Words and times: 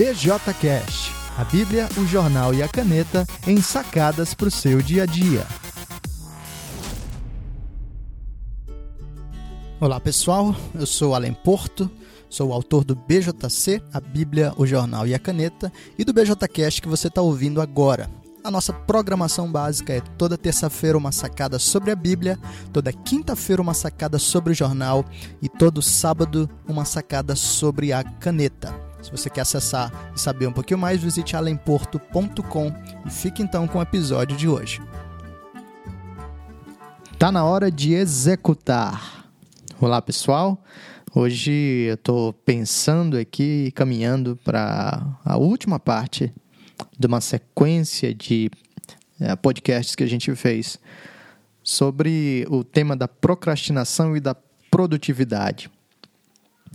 BJCast, 0.00 1.12
a 1.36 1.44
Bíblia, 1.44 1.86
o 1.98 2.06
jornal 2.06 2.54
e 2.54 2.62
a 2.62 2.68
caneta 2.68 3.26
em 3.46 3.60
sacadas 3.60 4.32
para 4.32 4.48
o 4.48 4.50
seu 4.50 4.80
dia 4.80 5.02
a 5.02 5.06
dia. 5.06 5.46
Olá 9.78 10.00
pessoal, 10.00 10.56
eu 10.74 10.86
sou 10.86 11.14
Alan 11.14 11.34
Porto, 11.34 11.90
sou 12.30 12.48
o 12.48 12.52
autor 12.54 12.82
do 12.82 12.94
BJC, 12.94 13.82
a 13.92 14.00
Bíblia, 14.00 14.54
o 14.56 14.64
jornal 14.64 15.06
e 15.06 15.12
a 15.12 15.18
caneta, 15.18 15.70
e 15.98 16.02
do 16.02 16.14
BJCast 16.14 16.80
que 16.80 16.88
você 16.88 17.08
está 17.08 17.20
ouvindo 17.20 17.60
agora. 17.60 18.08
A 18.42 18.50
nossa 18.50 18.72
programação 18.72 19.52
básica 19.52 19.92
é 19.92 20.00
toda 20.00 20.38
terça-feira 20.38 20.96
uma 20.96 21.12
sacada 21.12 21.58
sobre 21.58 21.90
a 21.90 21.94
Bíblia, 21.94 22.38
toda 22.72 22.90
quinta-feira 22.90 23.60
uma 23.60 23.74
sacada 23.74 24.18
sobre 24.18 24.52
o 24.52 24.56
jornal 24.56 25.04
e 25.42 25.48
todo 25.50 25.82
sábado 25.82 26.48
uma 26.66 26.86
sacada 26.86 27.36
sobre 27.36 27.92
a 27.92 28.02
caneta. 28.02 28.89
Se 29.02 29.10
você 29.10 29.30
quer 29.30 29.40
acessar 29.42 30.12
e 30.14 30.20
saber 30.20 30.46
um 30.46 30.52
pouquinho 30.52 30.78
mais, 30.78 31.02
visite 31.02 31.34
alemporto.com 31.36 32.72
e 33.06 33.10
fique 33.10 33.42
então 33.42 33.66
com 33.66 33.78
o 33.78 33.82
episódio 33.82 34.36
de 34.36 34.46
hoje. 34.46 34.80
Tá 37.18 37.32
na 37.32 37.44
hora 37.44 37.70
de 37.70 37.94
executar. 37.94 39.30
Olá, 39.80 40.00
pessoal. 40.02 40.62
Hoje 41.14 41.50
eu 41.88 41.94
estou 41.94 42.32
pensando 42.32 43.16
aqui, 43.16 43.72
caminhando 43.72 44.38
para 44.44 45.02
a 45.24 45.36
última 45.36 45.78
parte 45.78 46.32
de 46.98 47.06
uma 47.06 47.20
sequência 47.20 48.14
de 48.14 48.50
é, 49.18 49.34
podcasts 49.34 49.94
que 49.94 50.04
a 50.04 50.06
gente 50.06 50.34
fez 50.34 50.78
sobre 51.62 52.46
o 52.48 52.62
tema 52.62 52.94
da 52.96 53.08
procrastinação 53.08 54.16
e 54.16 54.20
da 54.20 54.36
produtividade. 54.70 55.70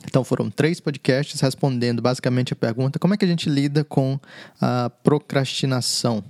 Então 0.08 0.24
foram 0.24 0.50
três 0.50 0.80
podcasts 0.80 1.40
respondendo 1.40 2.02
basicamente 2.02 2.54
a 2.54 2.56
pergunta 2.56 3.00
como 3.00 3.14
é 3.14 3.18
que 3.18 3.26
a 3.26 3.28
gente 3.28 3.50
lida 3.50 3.84
com 3.84 4.20
a 4.62 4.90
procrastinação. 5.04 6.24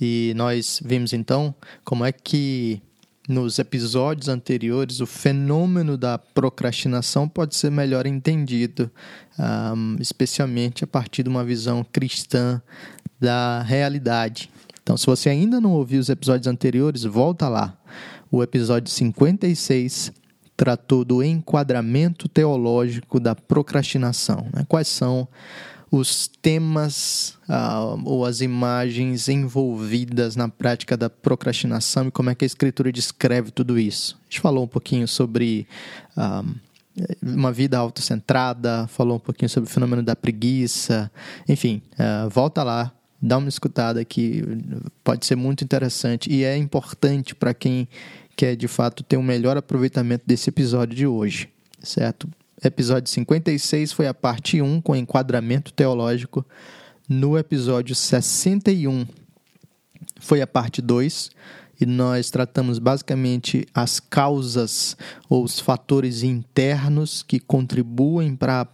E 0.00 0.32
nós 0.36 0.80
vimos 0.84 1.12
então 1.12 1.54
como 1.84 2.04
é 2.04 2.12
que 2.12 2.82
nos 3.28 3.58
episódios 3.58 4.28
anteriores 4.28 5.00
o 5.00 5.06
fenômeno 5.06 5.96
da 5.96 6.18
procrastinação 6.18 7.28
pode 7.28 7.54
ser 7.54 7.70
melhor 7.70 8.06
entendido, 8.06 8.90
um, 9.38 9.96
especialmente 10.00 10.82
a 10.82 10.86
partir 10.86 11.22
de 11.22 11.28
uma 11.28 11.44
visão 11.44 11.84
cristã 11.84 12.60
da 13.20 13.62
realidade. 13.62 14.50
Então, 14.82 14.96
se 14.96 15.06
você 15.06 15.28
ainda 15.28 15.60
não 15.60 15.72
ouviu 15.72 16.00
os 16.00 16.08
episódios 16.08 16.48
anteriores, 16.48 17.04
volta 17.04 17.48
lá. 17.48 17.78
O 18.30 18.42
episódio 18.42 18.90
56 18.90 20.12
tratou 20.56 21.04
do 21.04 21.22
enquadramento 21.22 22.28
teológico 22.28 23.18
da 23.18 23.34
procrastinação. 23.34 24.46
Né? 24.52 24.64
Quais 24.68 24.88
são 24.88 25.28
os 25.92 26.26
temas 26.26 27.36
uh, 27.46 28.00
ou 28.06 28.24
as 28.24 28.40
imagens 28.40 29.28
envolvidas 29.28 30.34
na 30.34 30.48
prática 30.48 30.96
da 30.96 31.10
procrastinação 31.10 32.08
e 32.08 32.10
como 32.10 32.30
é 32.30 32.34
que 32.34 32.46
a 32.46 32.46
Escritura 32.46 32.90
descreve 32.90 33.50
tudo 33.50 33.78
isso. 33.78 34.18
A 34.22 34.24
gente 34.24 34.40
falou 34.40 34.64
um 34.64 34.68
pouquinho 34.68 35.06
sobre 35.06 35.66
uh, 36.16 36.50
uma 37.22 37.52
vida 37.52 37.76
autocentrada, 37.76 38.86
falou 38.86 39.16
um 39.16 39.20
pouquinho 39.20 39.50
sobre 39.50 39.68
o 39.68 39.72
fenômeno 39.72 40.02
da 40.02 40.16
preguiça, 40.16 41.12
enfim, 41.46 41.82
uh, 41.92 42.30
volta 42.30 42.62
lá, 42.62 42.90
dá 43.20 43.36
uma 43.36 43.50
escutada 43.50 44.02
que 44.02 44.42
pode 45.04 45.26
ser 45.26 45.36
muito 45.36 45.62
interessante 45.62 46.32
e 46.32 46.42
é 46.42 46.56
importante 46.56 47.34
para 47.34 47.52
quem 47.52 47.86
quer 48.42 48.56
de 48.56 48.66
fato 48.66 49.04
ter 49.04 49.16
um 49.16 49.22
melhor 49.22 49.56
aproveitamento 49.56 50.24
desse 50.26 50.50
episódio 50.50 50.96
de 50.96 51.06
hoje, 51.06 51.48
certo? 51.80 52.28
Episódio 52.60 53.08
56 53.08 53.92
foi 53.92 54.08
a 54.08 54.12
parte 54.12 54.60
1 54.60 54.80
com 54.80 54.96
enquadramento 54.96 55.72
teológico. 55.72 56.44
No 57.08 57.38
episódio 57.38 57.94
61 57.94 59.06
foi 60.18 60.42
a 60.42 60.46
parte 60.48 60.82
2 60.82 61.30
e 61.80 61.86
nós 61.86 62.32
tratamos 62.32 62.80
basicamente 62.80 63.64
as 63.72 64.00
causas 64.00 64.96
ou 65.28 65.44
os 65.44 65.60
fatores 65.60 66.24
internos 66.24 67.22
que 67.22 67.38
contribuem 67.38 68.34
para 68.34 68.66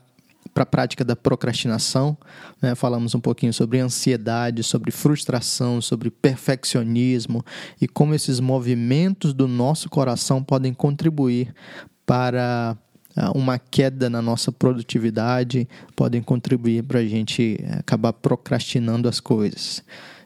para 0.52 0.62
a 0.62 0.66
prática 0.66 1.04
da 1.04 1.14
procrastinação. 1.14 2.16
Né? 2.60 2.74
Falamos 2.74 3.14
um 3.14 3.20
pouquinho 3.20 3.52
sobre 3.52 3.78
ansiedade, 3.78 4.62
sobre 4.62 4.90
frustração, 4.90 5.80
sobre 5.80 6.10
perfeccionismo 6.10 7.44
e 7.80 7.86
como 7.86 8.14
esses 8.14 8.40
movimentos 8.40 9.32
do 9.32 9.46
nosso 9.46 9.88
coração 9.88 10.42
podem 10.42 10.72
contribuir 10.72 11.54
para 12.06 12.76
ah, 13.16 13.32
uma 13.34 13.58
queda 13.58 14.08
na 14.08 14.22
nossa 14.22 14.52
produtividade, 14.52 15.68
podem 15.96 16.22
contribuir 16.22 16.84
para 16.84 17.00
a 17.00 17.04
gente 17.04 17.58
eh, 17.60 17.78
acabar 17.78 18.12
procrastinando 18.12 19.08
as 19.08 19.18
coisas. 19.18 19.82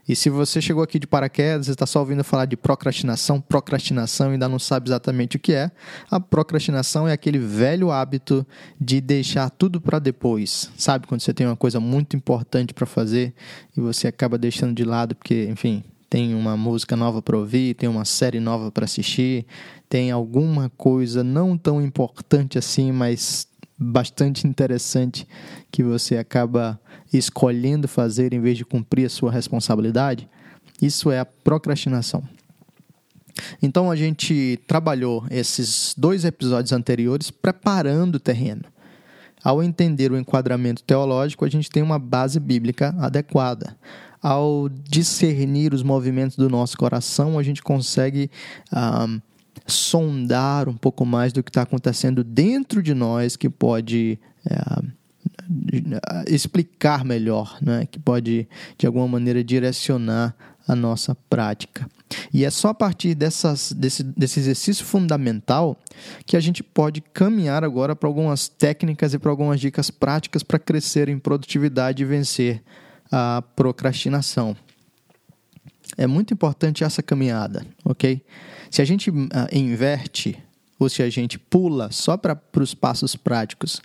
E 0.08 0.16
se 0.16 0.28
você 0.28 0.60
chegou 0.60 0.82
aqui 0.82 0.98
de 0.98 1.06
paraquedas, 1.06 1.68
está 1.68 1.86
só 1.86 2.00
ouvindo 2.00 2.24
falar 2.24 2.46
de 2.46 2.56
procrastinação, 2.56 3.40
procrastinação 3.40 4.30
e 4.30 4.32
ainda 4.32 4.48
não 4.48 4.58
sabe 4.58 4.88
exatamente 4.88 5.36
o 5.36 5.40
que 5.40 5.52
é, 5.52 5.70
a 6.10 6.18
procrastinação 6.18 7.06
é 7.06 7.12
aquele 7.12 7.38
velho 7.38 7.90
hábito 7.90 8.44
de 8.80 9.00
deixar 9.00 9.48
tudo 9.50 9.80
para 9.80 9.98
depois. 10.00 10.70
Sabe 10.76 11.06
quando 11.06 11.20
você 11.20 11.32
tem 11.32 11.46
uma 11.46 11.56
coisa 11.56 11.78
muito 11.78 12.16
importante 12.16 12.74
para 12.74 12.86
fazer 12.86 13.32
e 13.76 13.80
você 13.80 14.08
acaba 14.08 14.36
deixando 14.36 14.74
de 14.74 14.84
lado 14.84 15.14
porque, 15.14 15.46
enfim, 15.48 15.84
tem 16.10 16.34
uma 16.34 16.56
música 16.56 16.96
nova 16.96 17.22
para 17.22 17.38
ouvir, 17.38 17.74
tem 17.74 17.88
uma 17.88 18.04
série 18.04 18.40
nova 18.40 18.70
para 18.70 18.84
assistir, 18.84 19.46
tem 19.88 20.10
alguma 20.10 20.70
coisa 20.76 21.22
não 21.22 21.56
tão 21.56 21.80
importante 21.80 22.58
assim, 22.58 22.90
mas 22.90 23.46
bastante 23.82 24.46
interessante 24.46 25.26
que 25.70 25.82
você 25.82 26.16
acaba 26.16 26.80
escolhendo 27.12 27.86
fazer 27.86 28.32
em 28.32 28.40
vez 28.40 28.56
de 28.56 28.64
cumprir 28.64 29.06
a 29.06 29.10
sua 29.10 29.30
responsabilidade, 29.30 30.28
isso 30.80 31.10
é 31.10 31.20
a 31.20 31.24
procrastinação. 31.24 32.22
Então 33.62 33.90
a 33.90 33.96
gente 33.96 34.60
trabalhou 34.66 35.24
esses 35.30 35.94
dois 35.96 36.24
episódios 36.24 36.72
anteriores 36.72 37.30
preparando 37.30 38.16
o 38.16 38.20
terreno. 38.20 38.64
Ao 39.42 39.62
entender 39.62 40.12
o 40.12 40.18
enquadramento 40.18 40.84
teológico, 40.84 41.44
a 41.44 41.48
gente 41.48 41.70
tem 41.70 41.82
uma 41.82 41.98
base 41.98 42.38
bíblica 42.38 42.94
adequada. 42.98 43.76
Ao 44.22 44.68
discernir 44.68 45.74
os 45.74 45.82
movimentos 45.82 46.36
do 46.36 46.48
nosso 46.48 46.78
coração, 46.78 47.38
a 47.38 47.42
gente 47.42 47.60
consegue 47.60 48.30
ah, 48.70 49.08
sondar 49.66 50.68
um 50.68 50.76
pouco 50.76 51.04
mais 51.04 51.32
do 51.32 51.42
que 51.42 51.50
está 51.50 51.62
acontecendo 51.62 52.24
dentro 52.24 52.82
de 52.82 52.94
nós, 52.94 53.36
que 53.36 53.48
pode 53.48 54.18
é, 54.44 54.82
explicar 56.26 57.04
melhor, 57.04 57.58
né? 57.60 57.86
que 57.90 57.98
pode 57.98 58.48
de 58.76 58.86
alguma 58.86 59.08
maneira 59.08 59.42
direcionar 59.42 60.34
a 60.66 60.76
nossa 60.76 61.14
prática. 61.28 61.88
E 62.32 62.44
é 62.44 62.50
só 62.50 62.68
a 62.68 62.74
partir 62.74 63.14
dessas, 63.14 63.72
desse, 63.72 64.02
desse 64.02 64.38
exercício 64.38 64.84
fundamental 64.84 65.78
que 66.26 66.36
a 66.36 66.40
gente 66.40 66.62
pode 66.62 67.00
caminhar 67.00 67.64
agora 67.64 67.96
para 67.96 68.08
algumas 68.08 68.48
técnicas 68.48 69.14
e 69.14 69.18
para 69.18 69.30
algumas 69.30 69.60
dicas 69.60 69.90
práticas 69.90 70.42
para 70.42 70.58
crescer 70.58 71.08
em 71.08 71.18
produtividade 71.18 72.02
e 72.02 72.06
vencer 72.06 72.62
a 73.10 73.42
procrastinação. 73.56 74.56
É 75.96 76.06
muito 76.06 76.32
importante 76.32 76.84
essa 76.84 77.02
caminhada, 77.02 77.66
ok? 77.84 78.22
Se 78.72 78.80
a 78.80 78.86
gente 78.86 79.10
uh, 79.10 79.14
inverte 79.52 80.42
ou 80.78 80.88
se 80.88 81.02
a 81.02 81.10
gente 81.10 81.38
pula 81.38 81.92
só 81.92 82.16
para 82.16 82.40
os 82.58 82.72
passos 82.72 83.14
práticos, 83.14 83.82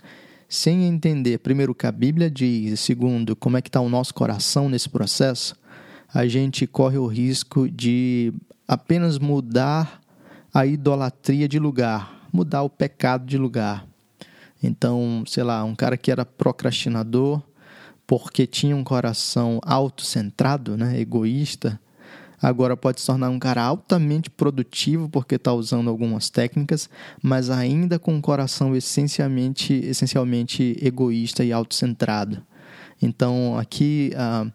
sem 0.48 0.86
entender, 0.86 1.40
primeiro, 1.40 1.72
o 1.72 1.74
que 1.74 1.86
a 1.86 1.92
Bíblia 1.92 2.30
diz, 2.30 2.72
e 2.72 2.76
segundo, 2.78 3.36
como 3.36 3.58
é 3.58 3.60
que 3.60 3.68
está 3.68 3.82
o 3.82 3.88
nosso 3.90 4.14
coração 4.14 4.66
nesse 4.66 4.88
processo, 4.88 5.54
a 6.12 6.26
gente 6.26 6.66
corre 6.66 6.96
o 6.96 7.06
risco 7.06 7.68
de 7.68 8.32
apenas 8.66 9.18
mudar 9.18 10.00
a 10.54 10.64
idolatria 10.64 11.46
de 11.46 11.58
lugar, 11.58 12.26
mudar 12.32 12.62
o 12.62 12.70
pecado 12.70 13.26
de 13.26 13.36
lugar. 13.36 13.86
Então, 14.62 15.22
sei 15.26 15.44
lá, 15.44 15.64
um 15.64 15.74
cara 15.74 15.98
que 15.98 16.10
era 16.10 16.24
procrastinador 16.24 17.42
porque 18.06 18.46
tinha 18.46 18.74
um 18.74 18.82
coração 18.82 19.60
autocentrado, 19.62 20.78
né, 20.78 20.98
egoísta, 20.98 21.78
agora 22.40 22.76
pode 22.76 23.00
se 23.00 23.06
tornar 23.06 23.30
um 23.30 23.38
cara 23.38 23.62
altamente 23.62 24.30
produtivo 24.30 25.08
porque 25.08 25.34
está 25.34 25.52
usando 25.52 25.88
algumas 25.88 26.30
técnicas, 26.30 26.88
mas 27.22 27.50
ainda 27.50 27.98
com 27.98 28.14
um 28.14 28.20
coração 28.20 28.74
essencialmente, 28.76 29.74
essencialmente 29.74 30.76
egoísta 30.80 31.44
e 31.44 31.52
autocentrado. 31.52 32.42
Então 33.00 33.58
aqui 33.58 34.12
uh, 34.14 34.50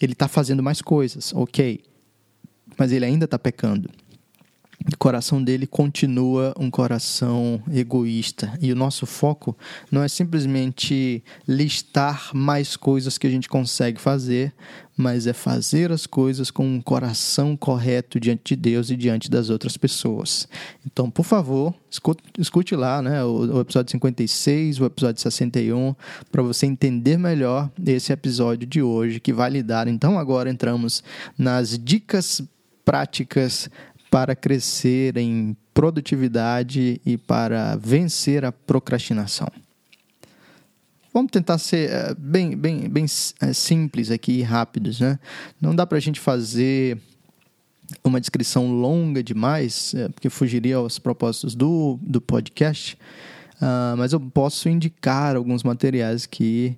ele 0.00 0.12
está 0.12 0.28
fazendo 0.28 0.62
mais 0.62 0.80
coisas, 0.80 1.32
ok, 1.34 1.82
mas 2.78 2.92
ele 2.92 3.04
ainda 3.04 3.24
está 3.24 3.38
pecando. 3.38 3.90
O 4.92 4.96
coração 4.98 5.42
dele 5.42 5.66
continua 5.66 6.54
um 6.58 6.70
coração 6.70 7.60
egoísta. 7.72 8.56
E 8.60 8.72
o 8.72 8.76
nosso 8.76 9.04
foco 9.04 9.56
não 9.90 10.02
é 10.02 10.08
simplesmente 10.08 11.24
listar 11.46 12.30
mais 12.32 12.76
coisas 12.76 13.18
que 13.18 13.26
a 13.26 13.30
gente 13.30 13.48
consegue 13.48 14.00
fazer, 14.00 14.54
mas 14.96 15.26
é 15.26 15.32
fazer 15.32 15.90
as 15.90 16.06
coisas 16.06 16.50
com 16.50 16.64
um 16.64 16.80
coração 16.80 17.56
correto 17.56 18.20
diante 18.20 18.54
de 18.54 18.56
Deus 18.56 18.90
e 18.90 18.96
diante 18.96 19.28
das 19.28 19.50
outras 19.50 19.76
pessoas. 19.76 20.48
Então, 20.86 21.10
por 21.10 21.24
favor, 21.24 21.74
escute, 21.90 22.22
escute 22.38 22.76
lá 22.76 23.02
né, 23.02 23.24
o, 23.24 23.56
o 23.56 23.60
episódio 23.60 23.90
56, 23.90 24.80
o 24.80 24.84
episódio 24.84 25.20
61, 25.20 25.94
para 26.30 26.42
você 26.42 26.64
entender 26.64 27.18
melhor 27.18 27.70
esse 27.84 28.12
episódio 28.12 28.66
de 28.66 28.80
hoje 28.80 29.20
que 29.20 29.32
vai 29.32 29.50
lhe 29.50 29.62
dar. 29.62 29.88
Então, 29.88 30.18
agora 30.18 30.48
entramos 30.48 31.02
nas 31.36 31.78
dicas 31.78 32.40
práticas 32.84 33.68
para 34.10 34.34
crescer 34.34 35.16
em 35.16 35.56
produtividade 35.74 37.00
e 37.04 37.16
para 37.16 37.76
vencer 37.76 38.44
a 38.44 38.52
procrastinação. 38.52 39.48
Vamos 41.12 41.30
tentar 41.32 41.58
ser 41.58 41.90
eh, 41.90 42.14
bem, 42.18 42.54
bem, 42.56 42.88
bem 42.88 43.06
eh, 43.40 43.52
simples 43.52 44.10
aqui 44.10 44.32
e 44.32 44.42
rápidos. 44.42 45.00
Né? 45.00 45.18
Não 45.60 45.74
dá 45.74 45.86
para 45.86 45.96
a 45.96 46.00
gente 46.00 46.20
fazer 46.20 46.98
uma 48.04 48.20
descrição 48.20 48.70
longa 48.70 49.22
demais, 49.22 49.94
eh, 49.94 50.08
porque 50.08 50.28
fugiria 50.28 50.76
aos 50.76 50.98
propósitos 50.98 51.54
do, 51.54 51.98
do 52.02 52.20
podcast, 52.20 52.98
uh, 53.54 53.96
mas 53.96 54.12
eu 54.12 54.20
posso 54.20 54.68
indicar 54.68 55.36
alguns 55.36 55.62
materiais 55.62 56.26
que 56.26 56.76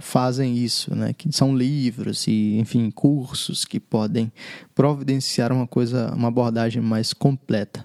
fazem 0.00 0.56
isso, 0.56 0.94
né? 0.94 1.12
que 1.12 1.30
são 1.32 1.56
livros 1.56 2.26
e, 2.26 2.58
enfim, 2.58 2.90
cursos 2.90 3.64
que 3.64 3.78
podem 3.78 4.32
providenciar 4.74 5.52
uma 5.52 5.66
coisa, 5.66 6.12
uma 6.14 6.28
abordagem 6.28 6.82
mais 6.82 7.12
completa. 7.12 7.84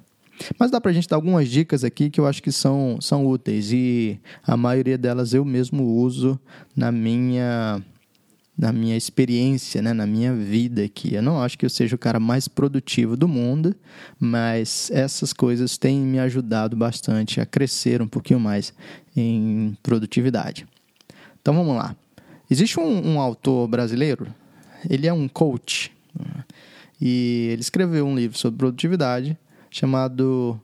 Mas 0.59 0.71
dá 0.71 0.81
para 0.81 0.91
a 0.91 0.93
gente 0.93 1.07
dar 1.07 1.15
algumas 1.15 1.47
dicas 1.47 1.83
aqui 1.83 2.09
que 2.09 2.19
eu 2.19 2.27
acho 2.27 2.41
que 2.41 2.51
são, 2.51 2.97
são 2.99 3.25
úteis 3.25 3.71
e 3.71 4.19
a 4.45 4.57
maioria 4.57 4.97
delas 4.97 5.33
eu 5.33 5.45
mesmo 5.45 5.83
uso 5.83 6.39
na 6.75 6.91
minha 6.91 7.81
na 8.55 8.71
minha 8.71 8.95
experiência, 8.95 9.81
né, 9.81 9.93
na 9.93 10.05
minha 10.05 10.31
vida 10.31 10.83
aqui. 10.83 11.15
Eu 11.15 11.23
não 11.23 11.41
acho 11.41 11.57
que 11.57 11.65
eu 11.65 11.69
seja 11.71 11.95
o 11.95 11.97
cara 11.99 12.19
mais 12.19 12.47
produtivo 12.47 13.17
do 13.17 13.27
mundo, 13.27 13.75
mas 14.19 14.91
essas 14.91 15.33
coisas 15.33 15.75
têm 15.75 15.99
me 15.99 16.19
ajudado 16.19 16.77
bastante 16.77 17.41
a 17.41 17.47
crescer 17.47 17.99
um 17.99 18.07
pouquinho 18.07 18.39
mais 18.39 18.71
em 19.15 19.75
produtividade. 19.81 20.67
Então 21.43 21.53
vamos 21.53 21.75
lá. 21.75 21.93
Existe 22.49 22.79
um, 22.79 23.15
um 23.15 23.19
autor 23.19 23.67
brasileiro, 23.67 24.33
ele 24.89 25.07
é 25.07 25.11
um 25.11 25.27
coach, 25.27 25.91
e 27.01 27.49
ele 27.51 27.61
escreveu 27.61 28.05
um 28.05 28.15
livro 28.15 28.37
sobre 28.37 28.59
produtividade 28.59 29.37
chamado 29.69 30.57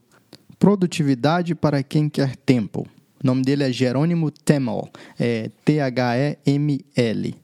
Produtividade 0.58 1.54
para 1.54 1.82
Quem 1.82 2.08
Quer 2.08 2.34
Tempo. 2.34 2.86
O 3.22 3.26
nome 3.26 3.42
dele 3.42 3.64
é 3.64 3.70
Jerônimo 3.70 4.30
Temel, 4.30 4.88
é 5.18 5.50
T-H-E-M-L. 5.66 7.34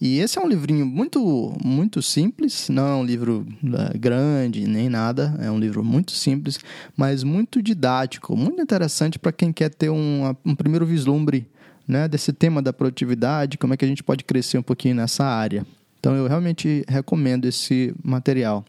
E 0.00 0.18
esse 0.18 0.36
é 0.36 0.42
um 0.42 0.48
livrinho 0.48 0.84
muito, 0.84 1.56
muito 1.64 2.02
simples, 2.02 2.68
não 2.68 2.86
é 2.88 2.94
um 2.96 3.04
livro 3.04 3.46
é, 3.62 3.96
grande 3.96 4.66
nem 4.66 4.88
nada, 4.88 5.38
é 5.40 5.48
um 5.50 5.58
livro 5.58 5.84
muito 5.84 6.10
simples, 6.10 6.58
mas 6.96 7.22
muito 7.22 7.62
didático, 7.62 8.36
muito 8.36 8.60
interessante 8.60 9.20
para 9.20 9.30
quem 9.30 9.52
quer 9.52 9.72
ter 9.72 9.88
um, 9.88 10.34
um 10.44 10.54
primeiro 10.56 10.84
vislumbre 10.84 11.46
né, 11.86 12.08
desse 12.08 12.32
tema 12.32 12.60
da 12.60 12.72
produtividade, 12.72 13.58
como 13.58 13.74
é 13.74 13.76
que 13.76 13.84
a 13.84 13.88
gente 13.88 14.02
pode 14.02 14.24
crescer 14.24 14.58
um 14.58 14.62
pouquinho 14.62 14.94
nessa 14.94 15.24
área. 15.24 15.66
Então 15.98 16.14
eu 16.14 16.26
realmente 16.26 16.84
recomendo 16.88 17.46
esse 17.46 17.94
material. 18.02 18.64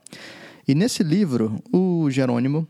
E 0.68 0.76
nesse 0.76 1.04
livro, 1.04 1.62
o 1.72 2.10
Jerônimo 2.10 2.68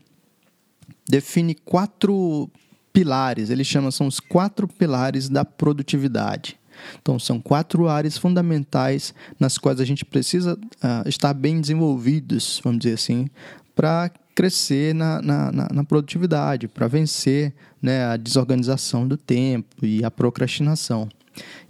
define 1.08 1.54
quatro 1.54 2.50
pilares, 2.92 3.50
ele 3.50 3.64
chama 3.64 3.90
são 3.90 4.06
os 4.06 4.20
quatro 4.20 4.68
pilares 4.68 5.28
da 5.28 5.44
produtividade. 5.44 6.58
Então, 7.00 7.18
são 7.18 7.40
quatro 7.40 7.88
áreas 7.88 8.16
fundamentais 8.16 9.14
nas 9.38 9.58
quais 9.58 9.80
a 9.80 9.84
gente 9.84 10.04
precisa 10.04 10.54
uh, 10.54 11.08
estar 11.08 11.34
bem 11.34 11.60
desenvolvidos, 11.60 12.60
vamos 12.62 12.80
dizer 12.80 12.94
assim, 12.94 13.28
para 13.74 14.10
crescer 14.38 14.94
na, 14.94 15.20
na, 15.20 15.68
na 15.74 15.82
produtividade, 15.82 16.68
para 16.68 16.86
vencer 16.86 17.52
né, 17.82 18.04
a 18.04 18.16
desorganização 18.16 19.04
do 19.04 19.16
tempo 19.16 19.84
e 19.84 20.04
a 20.04 20.12
procrastinação. 20.12 21.08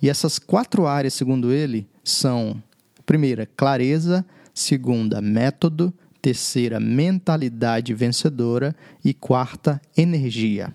E 0.02 0.10
essas 0.10 0.38
quatro 0.38 0.86
áreas, 0.86 1.14
segundo 1.14 1.50
ele, 1.50 1.88
são: 2.04 2.62
primeira, 3.06 3.48
clareza, 3.56 4.22
segunda, 4.52 5.22
método, 5.22 5.94
terceira, 6.20 6.78
mentalidade 6.78 7.94
vencedora 7.94 8.76
e 9.02 9.14
quarta, 9.14 9.80
energia. 9.96 10.70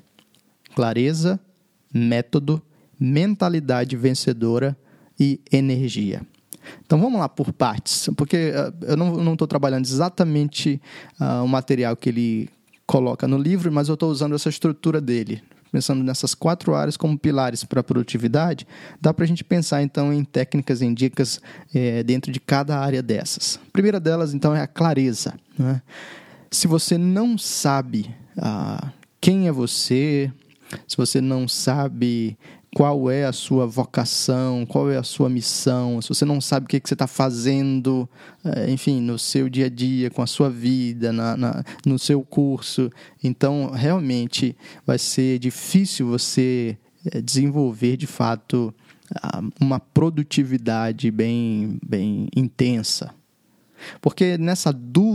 Clareza, 0.74 1.40
método, 1.94 2.60
mentalidade 3.00 3.96
vencedora 3.96 4.76
e 5.20 5.40
energia. 5.52 6.26
Então 6.86 7.00
vamos 7.00 7.20
lá 7.20 7.28
por 7.28 7.52
partes, 7.52 8.10
porque 8.16 8.52
uh, 8.52 8.86
eu 8.86 8.98
não 8.98 9.34
estou 9.34 9.48
trabalhando 9.48 9.86
exatamente 9.86 10.82
uh, 11.20 11.44
o 11.44 11.48
material 11.48 11.96
que 11.96 12.10
ele 12.10 12.50
coloca 12.86 13.28
no 13.28 13.38
livro, 13.38 13.72
mas 13.72 13.88
eu 13.88 13.94
estou 13.94 14.10
usando 14.10 14.36
essa 14.36 14.50
estrutura 14.50 15.00
dele. 15.00 15.42
Pensando 15.72 16.04
nessas 16.04 16.36
quatro 16.36 16.76
áreas 16.76 16.96
como 16.96 17.18
pilares 17.18 17.64
para 17.64 17.80
a 17.80 17.84
produtividade, 17.84 18.68
dá 19.02 19.12
para 19.12 19.26
a 19.26 19.28
gente 19.28 19.44
pensar 19.44 19.82
então 19.82 20.14
em 20.14 20.24
técnicas, 20.24 20.84
em 20.84 20.94
dicas 20.94 21.42
é, 21.74 22.04
dentro 22.04 22.32
de 22.32 22.40
cada 22.40 22.78
área 22.78 23.02
dessas. 23.02 23.60
A 23.68 23.72
primeira 23.72 24.00
delas 24.00 24.36
então 24.36 24.56
é 24.56 24.62
a 24.62 24.68
clareza. 24.68 25.34
Né? 25.58 25.82
Se 26.52 26.68
você 26.68 26.96
não 26.96 27.40
sabe 27.40 28.14
ah, 28.38 28.92
quem 29.20 29.48
é 29.48 29.52
você, 29.52 30.32
se 30.88 30.96
você 30.96 31.20
não 31.20 31.48
sabe 31.48 32.38
qual 32.74 33.10
é 33.10 33.26
a 33.26 33.32
sua 33.32 33.68
vocação, 33.68 34.66
qual 34.66 34.90
é 34.90 34.98
a 34.98 35.04
sua 35.04 35.30
missão, 35.30 36.02
se 36.02 36.10
você 36.10 36.26
não 36.26 36.42
sabe 36.42 36.66
o 36.66 36.70
que, 36.70 36.80
que 36.80 36.90
você 36.90 36.96
está 36.96 37.08
fazendo, 37.08 38.10
eh, 38.44 38.72
enfim, 38.72 39.00
no 39.00 39.20
seu 39.20 39.48
dia 39.48 39.68
a 39.68 39.70
dia, 39.70 40.10
com 40.10 40.22
a 40.22 40.28
sua 40.28 40.50
vida, 40.50 41.14
na, 41.14 41.38
na, 41.38 41.64
no 41.86 42.00
seu 42.00 42.24
curso, 42.24 42.90
então 43.24 43.70
realmente 43.72 44.56
vai 44.86 44.98
ser 44.98 45.38
difícil 45.38 46.08
você 46.08 46.78
eh, 47.06 47.22
desenvolver 47.22 47.96
de 47.96 48.08
fato 48.08 48.74
uma 49.62 49.80
produtividade 49.80 51.12
bem, 51.12 51.78
bem 51.86 52.28
intensa. 52.36 53.14
Porque 54.02 54.38
nessa 54.38 54.72
dúvida, 54.72 55.13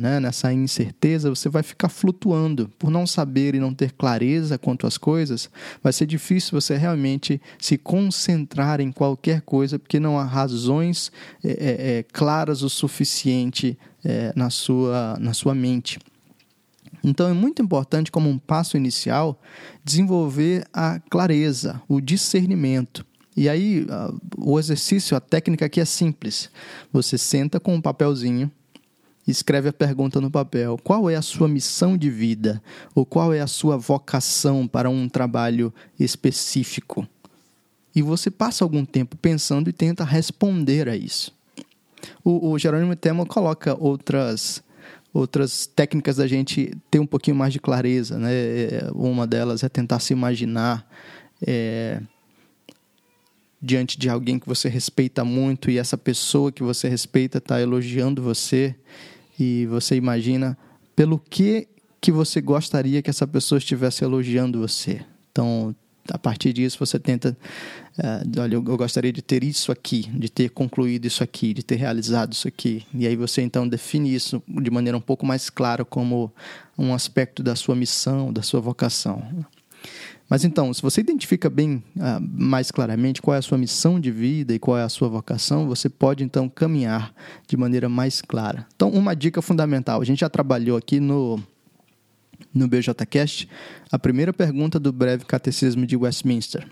né, 0.00 0.20
nessa 0.20 0.52
incerteza, 0.52 1.28
você 1.28 1.48
vai 1.48 1.62
ficar 1.62 1.88
flutuando. 1.88 2.68
Por 2.78 2.90
não 2.90 3.06
saber 3.06 3.54
e 3.54 3.60
não 3.60 3.74
ter 3.74 3.92
clareza 3.92 4.58
quanto 4.58 4.86
às 4.86 4.96
coisas, 4.96 5.50
vai 5.82 5.92
ser 5.92 6.06
difícil 6.06 6.58
você 6.60 6.76
realmente 6.76 7.40
se 7.58 7.76
concentrar 7.76 8.80
em 8.80 8.92
qualquer 8.92 9.42
coisa, 9.42 9.78
porque 9.78 10.00
não 10.00 10.18
há 10.18 10.24
razões 10.24 11.10
é, 11.44 11.50
é, 11.50 11.98
é 11.98 12.02
claras 12.02 12.62
o 12.62 12.70
suficiente 12.70 13.78
é, 14.04 14.32
na, 14.34 14.50
sua, 14.50 15.16
na 15.20 15.32
sua 15.32 15.54
mente. 15.54 15.98
Então 17.02 17.28
é 17.28 17.32
muito 17.32 17.62
importante, 17.62 18.10
como 18.10 18.28
um 18.28 18.38
passo 18.38 18.76
inicial, 18.76 19.40
desenvolver 19.84 20.66
a 20.72 21.00
clareza, 21.08 21.80
o 21.88 22.00
discernimento. 22.00 23.06
E 23.36 23.48
aí, 23.48 23.86
o 24.36 24.58
exercício, 24.58 25.16
a 25.16 25.20
técnica 25.20 25.66
aqui 25.66 25.80
é 25.80 25.84
simples. 25.84 26.50
Você 26.92 27.16
senta 27.16 27.60
com 27.60 27.72
um 27.72 27.80
papelzinho, 27.80 28.50
escreve 29.30 29.68
a 29.68 29.72
pergunta 29.72 30.20
no 30.20 30.30
papel: 30.30 30.78
qual 30.82 31.08
é 31.08 31.16
a 31.16 31.22
sua 31.22 31.48
missão 31.48 31.96
de 31.96 32.10
vida? 32.10 32.62
Ou 32.94 33.04
qual 33.04 33.32
é 33.32 33.40
a 33.40 33.46
sua 33.46 33.76
vocação 33.76 34.66
para 34.66 34.88
um 34.88 35.08
trabalho 35.08 35.72
específico? 35.98 37.06
E 37.94 38.02
você 38.02 38.30
passa 38.30 38.64
algum 38.64 38.84
tempo 38.84 39.16
pensando 39.16 39.68
e 39.68 39.72
tenta 39.72 40.04
responder 40.04 40.88
a 40.88 40.96
isso. 40.96 41.32
O, 42.24 42.50
o 42.50 42.58
Jerônimo 42.58 42.94
Temo 42.94 43.26
coloca 43.26 43.76
outras 43.78 44.62
outras 45.12 45.66
técnicas 45.66 46.16
da 46.16 46.26
gente 46.26 46.72
ter 46.90 47.00
um 47.00 47.06
pouquinho 47.06 47.36
mais 47.36 47.52
de 47.52 47.58
clareza, 47.58 48.18
né? 48.18 48.32
É, 48.32 48.90
uma 48.94 49.26
delas 49.26 49.64
é 49.64 49.68
tentar 49.68 49.98
se 50.00 50.12
imaginar 50.12 50.86
é, 51.44 52.00
diante 53.60 53.98
de 53.98 54.08
alguém 54.08 54.38
que 54.38 54.46
você 54.46 54.68
respeita 54.68 55.24
muito 55.24 55.70
e 55.70 55.78
essa 55.78 55.98
pessoa 55.98 56.52
que 56.52 56.62
você 56.62 56.88
respeita 56.88 57.38
está 57.38 57.60
elogiando 57.60 58.22
você 58.22 58.76
e 59.38 59.66
você 59.66 59.94
imagina 59.94 60.56
pelo 60.94 61.18
que 61.18 61.68
que 62.00 62.12
você 62.12 62.40
gostaria 62.40 63.02
que 63.02 63.10
essa 63.10 63.26
pessoa 63.26 63.58
estivesse 63.58 64.04
elogiando 64.04 64.60
você. 64.60 65.00
Então, 65.32 65.74
a 66.10 66.18
partir 66.18 66.52
disso, 66.52 66.78
você 66.78 66.98
tenta, 66.98 67.36
uh, 67.98 68.40
olha, 68.40 68.54
eu, 68.54 68.64
eu 68.66 68.76
gostaria 68.76 69.12
de 69.12 69.20
ter 69.20 69.44
isso 69.44 69.70
aqui, 69.70 70.08
de 70.14 70.28
ter 70.28 70.50
concluído 70.50 71.06
isso 71.06 71.22
aqui, 71.22 71.52
de 71.52 71.62
ter 71.62 71.76
realizado 71.76 72.32
isso 72.32 72.48
aqui. 72.48 72.86
E 72.94 73.06
aí 73.06 73.16
você 73.16 73.42
então 73.42 73.68
define 73.68 74.14
isso 74.14 74.42
de 74.48 74.70
maneira 74.70 74.96
um 74.96 75.00
pouco 75.00 75.26
mais 75.26 75.50
clara 75.50 75.84
como 75.84 76.32
um 76.78 76.94
aspecto 76.94 77.42
da 77.42 77.54
sua 77.54 77.74
missão, 77.74 78.32
da 78.32 78.42
sua 78.42 78.60
vocação. 78.60 79.22
Mas 80.28 80.44
então, 80.44 80.72
se 80.74 80.82
você 80.82 81.00
identifica 81.00 81.48
bem 81.48 81.82
uh, 81.96 82.20
mais 82.20 82.70
claramente 82.70 83.22
qual 83.22 83.34
é 83.34 83.38
a 83.38 83.42
sua 83.42 83.56
missão 83.56 83.98
de 83.98 84.10
vida 84.10 84.54
e 84.54 84.58
qual 84.58 84.76
é 84.76 84.82
a 84.82 84.88
sua 84.88 85.08
vocação, 85.08 85.66
você 85.66 85.88
pode 85.88 86.22
então 86.22 86.48
caminhar 86.48 87.14
de 87.46 87.56
maneira 87.56 87.88
mais 87.88 88.20
clara. 88.20 88.66
Então, 88.76 88.90
uma 88.90 89.16
dica 89.16 89.40
fundamental: 89.40 90.00
a 90.00 90.04
gente 90.04 90.20
já 90.20 90.28
trabalhou 90.28 90.76
aqui 90.76 91.00
no 91.00 91.42
no 92.54 92.68
BJCast 92.68 93.48
a 93.90 93.98
primeira 93.98 94.32
pergunta 94.32 94.78
do 94.78 94.92
breve 94.92 95.24
catecismo 95.24 95.86
de 95.86 95.96
Westminster. 95.96 96.66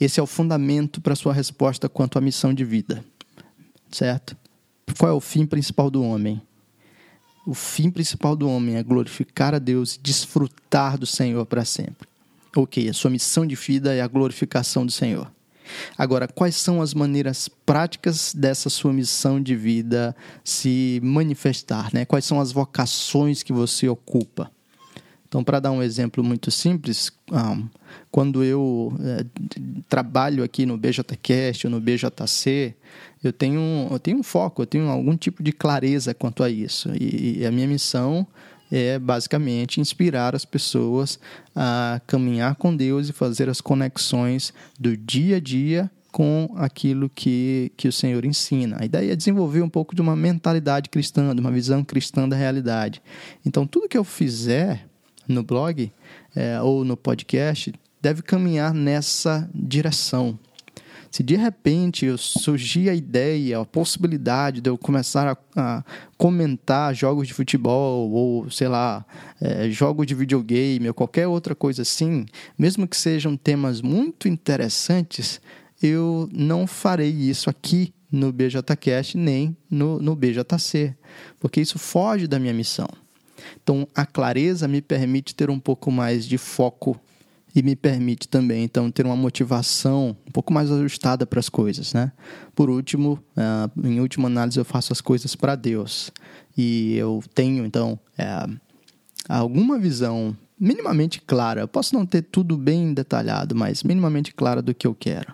Esse 0.00 0.20
é 0.20 0.22
o 0.22 0.26
fundamento 0.26 1.00
para 1.00 1.14
sua 1.14 1.32
resposta 1.32 1.88
quanto 1.88 2.18
à 2.18 2.20
missão 2.20 2.52
de 2.52 2.64
vida. 2.64 3.04
Certo? 3.90 4.36
Qual 4.98 5.10
é 5.10 5.14
o 5.14 5.20
fim 5.20 5.46
principal 5.46 5.90
do 5.90 6.02
homem? 6.02 6.40
O 7.46 7.54
fim 7.54 7.90
principal 7.90 8.36
do 8.36 8.48
homem 8.48 8.76
é 8.76 8.82
glorificar 8.82 9.54
a 9.54 9.58
Deus 9.58 9.94
e 9.94 10.00
desfrutar 10.00 10.98
do 10.98 11.06
Senhor 11.06 11.46
para 11.46 11.64
sempre. 11.64 12.08
Ok, 12.60 12.88
a 12.88 12.92
sua 12.92 13.08
missão 13.08 13.46
de 13.46 13.54
vida 13.54 13.94
é 13.94 14.00
a 14.00 14.08
glorificação 14.08 14.84
do 14.84 14.90
Senhor. 14.90 15.30
Agora, 15.96 16.26
quais 16.26 16.56
são 16.56 16.82
as 16.82 16.92
maneiras 16.92 17.48
práticas 17.64 18.34
dessa 18.34 18.68
sua 18.68 18.92
missão 18.92 19.40
de 19.40 19.54
vida 19.54 20.16
se 20.42 20.98
manifestar? 21.00 21.94
Né? 21.94 22.04
Quais 22.04 22.24
são 22.24 22.40
as 22.40 22.50
vocações 22.50 23.44
que 23.44 23.52
você 23.52 23.88
ocupa? 23.88 24.50
Então, 25.28 25.44
para 25.44 25.60
dar 25.60 25.70
um 25.70 25.80
exemplo 25.80 26.24
muito 26.24 26.50
simples, 26.50 27.12
quando 28.10 28.42
eu 28.42 28.92
é, 29.04 29.24
trabalho 29.88 30.42
aqui 30.42 30.66
no 30.66 30.76
BJCast 30.76 31.68
ou 31.68 31.70
no 31.70 31.80
BJC, 31.80 32.74
eu 33.22 33.32
tenho, 33.32 33.86
eu 33.88 34.00
tenho 34.00 34.18
um 34.18 34.24
foco, 34.24 34.62
eu 34.62 34.66
tenho 34.66 34.88
algum 34.88 35.16
tipo 35.16 35.44
de 35.44 35.52
clareza 35.52 36.12
quanto 36.12 36.42
a 36.42 36.50
isso. 36.50 36.90
E 37.00 37.46
a 37.46 37.52
minha 37.52 37.68
missão 37.68 38.26
é 38.70 38.98
basicamente 38.98 39.80
inspirar 39.80 40.34
as 40.34 40.44
pessoas 40.44 41.18
a 41.54 42.00
caminhar 42.06 42.54
com 42.56 42.74
Deus 42.74 43.08
e 43.08 43.12
fazer 43.12 43.48
as 43.48 43.60
conexões 43.60 44.52
do 44.78 44.96
dia 44.96 45.36
a 45.36 45.40
dia 45.40 45.90
com 46.10 46.54
aquilo 46.56 47.08
que, 47.08 47.72
que 47.76 47.86
o 47.86 47.92
Senhor 47.92 48.24
ensina. 48.24 48.76
A 48.80 48.84
ideia 48.84 49.12
é 49.12 49.16
desenvolver 49.16 49.62
um 49.62 49.68
pouco 49.68 49.94
de 49.94 50.00
uma 50.00 50.16
mentalidade 50.16 50.88
cristã, 50.88 51.34
de 51.34 51.40
uma 51.40 51.50
visão 51.50 51.84
cristã 51.84 52.28
da 52.28 52.36
realidade. 52.36 53.02
Então, 53.44 53.66
tudo 53.66 53.88
que 53.88 53.96
eu 53.96 54.04
fizer 54.04 54.86
no 55.26 55.42
blog 55.42 55.92
é, 56.34 56.60
ou 56.60 56.84
no 56.84 56.96
podcast 56.96 57.72
deve 58.00 58.22
caminhar 58.22 58.72
nessa 58.72 59.48
direção. 59.54 60.38
Se 61.10 61.22
de 61.22 61.36
repente 61.36 62.06
surgir 62.18 62.90
a 62.90 62.94
ideia, 62.94 63.60
a 63.60 63.64
possibilidade 63.64 64.60
de 64.60 64.68
eu 64.68 64.76
começar 64.76 65.28
a, 65.28 65.78
a 65.78 65.84
comentar 66.16 66.94
jogos 66.94 67.26
de 67.26 67.34
futebol 67.34 68.10
ou, 68.10 68.50
sei 68.50 68.68
lá, 68.68 69.04
é, 69.40 69.70
jogos 69.70 70.06
de 70.06 70.14
videogame 70.14 70.88
ou 70.88 70.94
qualquer 70.94 71.26
outra 71.26 71.54
coisa 71.54 71.82
assim, 71.82 72.26
mesmo 72.58 72.86
que 72.86 72.96
sejam 72.96 73.36
temas 73.36 73.80
muito 73.80 74.28
interessantes, 74.28 75.40
eu 75.82 76.28
não 76.32 76.66
farei 76.66 77.10
isso 77.10 77.48
aqui 77.48 77.94
no 78.10 78.32
BJCast 78.32 79.16
nem 79.16 79.56
no, 79.70 80.00
no 80.00 80.16
BJC, 80.16 80.94
porque 81.38 81.60
isso 81.60 81.78
foge 81.78 82.26
da 82.26 82.38
minha 82.38 82.54
missão. 82.54 82.88
Então, 83.62 83.86
a 83.94 84.04
clareza 84.04 84.66
me 84.66 84.80
permite 84.80 85.34
ter 85.34 85.50
um 85.50 85.58
pouco 85.58 85.90
mais 85.90 86.26
de 86.26 86.38
foco 86.38 86.98
e 87.54 87.62
me 87.62 87.74
permite 87.74 88.28
também, 88.28 88.64
então, 88.64 88.90
ter 88.90 89.06
uma 89.06 89.16
motivação 89.16 90.16
um 90.26 90.30
pouco 90.30 90.52
mais 90.52 90.70
ajustada 90.70 91.26
para 91.26 91.40
as 91.40 91.48
coisas, 91.48 91.92
né? 91.92 92.12
Por 92.54 92.68
último, 92.70 93.18
uh, 93.36 93.86
em 93.86 94.00
última 94.00 94.28
análise, 94.28 94.58
eu 94.58 94.64
faço 94.64 94.92
as 94.92 95.00
coisas 95.00 95.34
para 95.34 95.56
Deus. 95.56 96.12
E 96.56 96.96
eu 96.96 97.22
tenho, 97.34 97.64
então, 97.64 97.98
uh, 98.18 98.56
alguma 99.28 99.78
visão 99.78 100.36
minimamente 100.58 101.20
clara. 101.20 101.60
Eu 101.60 101.68
posso 101.68 101.94
não 101.94 102.04
ter 102.04 102.22
tudo 102.22 102.56
bem 102.56 102.92
detalhado, 102.92 103.54
mas 103.54 103.82
minimamente 103.82 104.34
clara 104.34 104.60
do 104.60 104.74
que 104.74 104.86
eu 104.86 104.94
quero. 104.94 105.32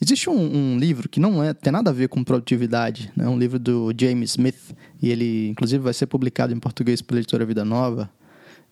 Existe 0.00 0.28
um, 0.28 0.34
um, 0.74 0.78
livro 0.78 1.08
que 1.08 1.20
não 1.20 1.42
é, 1.42 1.54
tem 1.54 1.72
nada 1.72 1.90
a 1.90 1.92
ver 1.92 2.08
com 2.08 2.22
produtividade, 2.22 3.10
é 3.16 3.22
né? 3.22 3.28
um 3.28 3.38
livro 3.38 3.58
do 3.58 3.92
James 3.98 4.30
Smith, 4.30 4.74
e 5.00 5.10
ele 5.10 5.48
inclusive 5.48 5.82
vai 5.82 5.94
ser 5.94 6.06
publicado 6.06 6.52
em 6.52 6.58
português 6.58 7.00
pela 7.00 7.20
editora 7.20 7.46
Vida 7.46 7.64
Nova. 7.64 8.10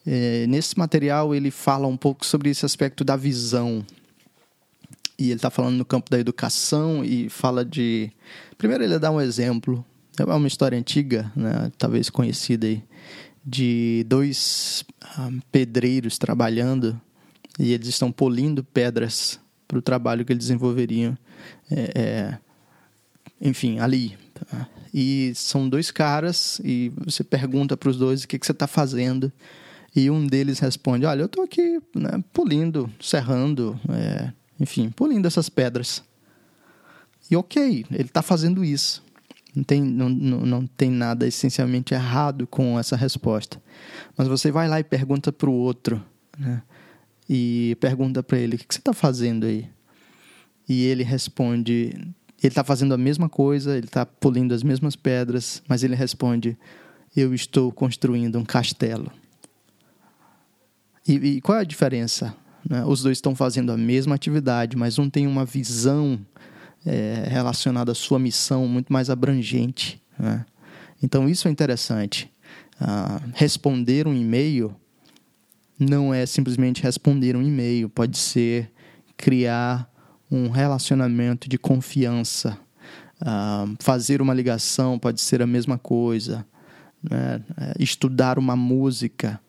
É, 0.07 0.47
nesse 0.47 0.77
material 0.79 1.35
ele 1.35 1.51
fala 1.51 1.87
um 1.87 1.97
pouco 1.97 2.27
sobre 2.27 2.51
esse 2.51 2.65
aspecto 2.65 3.05
da 3.05 3.17
visão. 3.17 3.85
E 5.19 5.27
ele 5.27 5.35
está 5.35 5.51
falando 5.51 5.77
no 5.77 5.85
campo 5.85 6.11
da 6.11 6.19
educação 6.19 7.05
e 7.05 7.29
fala 7.29 7.65
de. 7.65 8.11
Primeiro 8.59 8.83
ele 8.83 8.99
dá 8.99 9.11
um 9.11 9.21
exemplo, 9.21 9.85
é 10.19 10.25
uma 10.25 10.49
história 10.49 10.77
antiga, 10.77 11.31
né? 11.37 11.71
talvez 11.79 12.11
conhecida 12.11 12.67
aí, 12.67 12.83
de 13.45 14.05
dois 14.09 14.85
ah, 15.01 15.31
pedreiros 15.51 16.19
trabalhando 16.19 17.01
e 17.59 17.73
eles 17.73 17.89
estão 17.89 18.11
polindo 18.11 18.65
pedras 18.65 19.39
para 19.69 19.79
o 19.79 19.83
trabalho 19.83 20.25
que 20.25 20.33
eles 20.33 20.45
desenvolveriam, 20.45 21.17
é, 21.71 21.93
é, 21.95 22.39
enfim, 23.41 23.79
ali. 23.79 24.17
Tá? 24.35 24.69
E 24.93 25.33
são 25.35 25.69
dois 25.69 25.91
caras 25.91 26.61
e 26.65 26.93
você 27.05 27.23
pergunta 27.23 27.77
para 27.77 27.89
os 27.89 27.97
dois 27.97 28.25
o 28.25 28.29
que, 28.29 28.39
que 28.39 28.47
você 28.47 28.53
está 28.53 28.67
fazendo 28.67 29.33
e 29.95 30.11
um 30.11 30.27
deles 30.27 30.59
responde: 30.59 31.07
Olha, 31.07 31.23
eu 31.23 31.27
estou 31.27 31.45
aqui 31.45 31.81
né, 31.95 32.23
polindo, 32.33 32.91
serrando, 33.01 33.79
é, 33.89 34.33
enfim, 34.59 34.91
polindo 34.91 35.27
essas 35.27 35.49
pedras. 35.49 36.03
E 37.31 37.37
ok, 37.37 37.87
ele 37.91 38.03
está 38.03 38.23
fazendo 38.23 38.65
isso. 38.65 39.03
Não 39.55 39.63
tem, 39.63 39.83
não, 39.83 40.09
não, 40.09 40.41
não 40.41 40.67
tem 40.67 40.91
nada 40.91 41.27
essencialmente 41.27 41.95
errado 41.95 42.47
com 42.47 42.79
essa 42.79 42.97
resposta. 42.97 43.63
Mas 44.17 44.27
você 44.27 44.51
vai 44.51 44.67
lá 44.67 44.81
e 44.81 44.85
pergunta 44.85 45.31
para 45.31 45.49
o 45.49 45.53
outro. 45.53 46.03
Né? 46.39 46.63
e 47.29 47.77
pergunta 47.81 48.23
para 48.23 48.39
ele: 48.39 48.57
O 48.57 48.59
que 48.59 48.67
você 48.69 48.79
está 48.79 48.93
fazendo 48.93 49.47
aí? 49.47 49.69
E 50.69 50.85
ele 50.85 51.03
responde: 51.03 51.91
Ele 51.95 52.13
está 52.43 52.63
fazendo 52.63 52.93
a 52.93 52.99
mesma 52.99 53.29
coisa, 53.29 53.77
ele 53.77 53.87
está 53.87 54.05
polindo 54.05 54.55
as 54.55 54.63
mesmas 54.63 54.97
pedras, 54.97 55.63
mas 55.67 55.83
ele 55.83 55.95
responde: 55.95 56.59
Eu 57.17 57.35
estou 57.35 57.73
construindo 57.73 58.39
um 58.39 58.45
castelo. 58.45 59.11
E, 61.07 61.15
e 61.15 61.41
qual 61.41 61.59
é 61.59 61.61
a 61.63 61.65
diferença? 61.65 62.35
Né? 62.69 62.85
Os 62.85 63.03
dois 63.03 63.19
estão 63.19 63.35
fazendo 63.35 63.73
a 63.73 63.77
mesma 63.77 64.15
atividade, 64.15 64.77
mas 64.77 64.99
um 64.99 65.11
tem 65.11 65.27
uma 65.27 65.45
visão 65.45 66.19
é, 66.87 67.27
relacionada 67.29 67.93
à 67.93 67.95
sua 67.95 68.19
missão 68.19 68.67
muito 68.67 68.93
mais 68.93 69.11
abrangente. 69.11 70.03
Né? 70.19 70.45
Então, 71.03 71.29
isso 71.29 71.49
é 71.49 71.51
interessante. 71.51 72.31
Ah, 72.81 73.21
responder 73.35 74.09
um 74.09 74.15
e-mail 74.15 74.75
não 75.79 76.13
é 76.13 76.27
simplesmente 76.27 76.83
responder 76.83 77.37
um 77.37 77.43
e-mail, 77.43 77.89
pode 77.89 78.19
ser 78.19 78.71
criar 79.17 79.89
um 80.31 80.49
relacionamento 80.49 81.49
de 81.49 81.59
confiança. 81.59 82.59
Uh, 83.21 83.77
fazer 83.79 84.21
uma 84.21 84.35
ligação 84.35 84.99
pode 84.99 85.21
ser 85.21 85.43
a 85.43 85.47
mesma 85.47 85.79
coisa. 85.79 86.45
Né? 87.03 87.43
É, 87.57 87.75
estudar 87.79 88.39
uma 88.39 88.57
música 88.57 89.41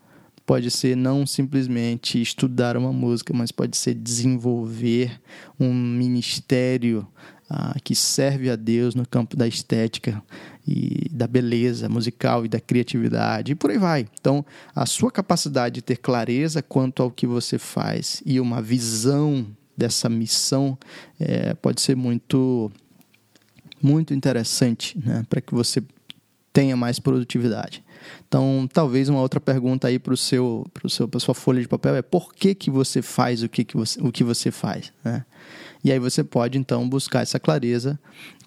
pode 0.45 0.69
ser 0.69 0.95
não 0.95 1.25
simplesmente 1.25 2.21
estudar 2.21 2.75
uma 2.75 2.91
música, 2.91 3.33
mas 3.33 3.51
pode 3.51 3.77
ser 3.77 3.93
desenvolver 3.93 5.19
um 5.59 5.73
ministério 5.73 7.07
uh, 7.49 7.79
que 7.83 7.95
serve 7.95 8.49
a 8.49 8.55
Deus 8.55 8.95
no 8.95 9.07
campo 9.07 9.37
da 9.37 9.47
estética 9.47 10.21
e 10.67 11.09
da 11.11 11.27
beleza 11.27 11.89
musical 11.89 12.45
e 12.45 12.49
da 12.49 12.59
criatividade 12.59 13.51
e 13.51 13.55
por 13.55 13.71
aí 13.71 13.77
vai. 13.77 14.07
Então, 14.19 14.45
a 14.75 14.85
sua 14.85 15.11
capacidade 15.11 15.75
de 15.75 15.81
ter 15.81 15.97
clareza 15.97 16.61
quanto 16.61 17.03
ao 17.03 17.11
que 17.11 17.27
você 17.27 17.57
faz 17.57 18.21
e 18.25 18.39
uma 18.39 18.61
visão 18.61 19.45
dessa 19.75 20.07
missão 20.07 20.77
é, 21.19 21.53
pode 21.55 21.81
ser 21.81 21.95
muito 21.95 22.71
muito 23.81 24.13
interessante 24.13 24.97
né, 24.97 25.25
para 25.29 25.41
que 25.41 25.53
você 25.53 25.83
tenha 26.53 26.77
mais 26.77 26.99
produtividade. 26.99 27.83
Então, 28.27 28.67
talvez 28.71 29.09
uma 29.09 29.21
outra 29.21 29.39
pergunta 29.39 29.87
aí 29.87 29.99
para 29.99 30.13
o 30.13 30.17
seu, 30.17 30.65
para 30.73 30.89
seu, 30.89 31.07
para 31.07 31.19
sua 31.19 31.33
folha 31.33 31.61
de 31.61 31.67
papel 31.67 31.95
é 31.95 32.01
por 32.01 32.33
que, 32.33 32.55
que 32.55 32.69
você 32.69 33.01
faz 33.01 33.43
o 33.43 33.49
que, 33.49 33.63
que 33.63 33.75
você, 33.75 34.01
o 34.01 34.11
que 34.11 34.23
você 34.23 34.51
faz, 34.51 34.91
né? 35.03 35.25
E 35.83 35.91
aí 35.91 35.99
você 35.99 36.23
pode 36.23 36.57
então 36.57 36.87
buscar 36.87 37.21
essa 37.21 37.39
clareza 37.39 37.99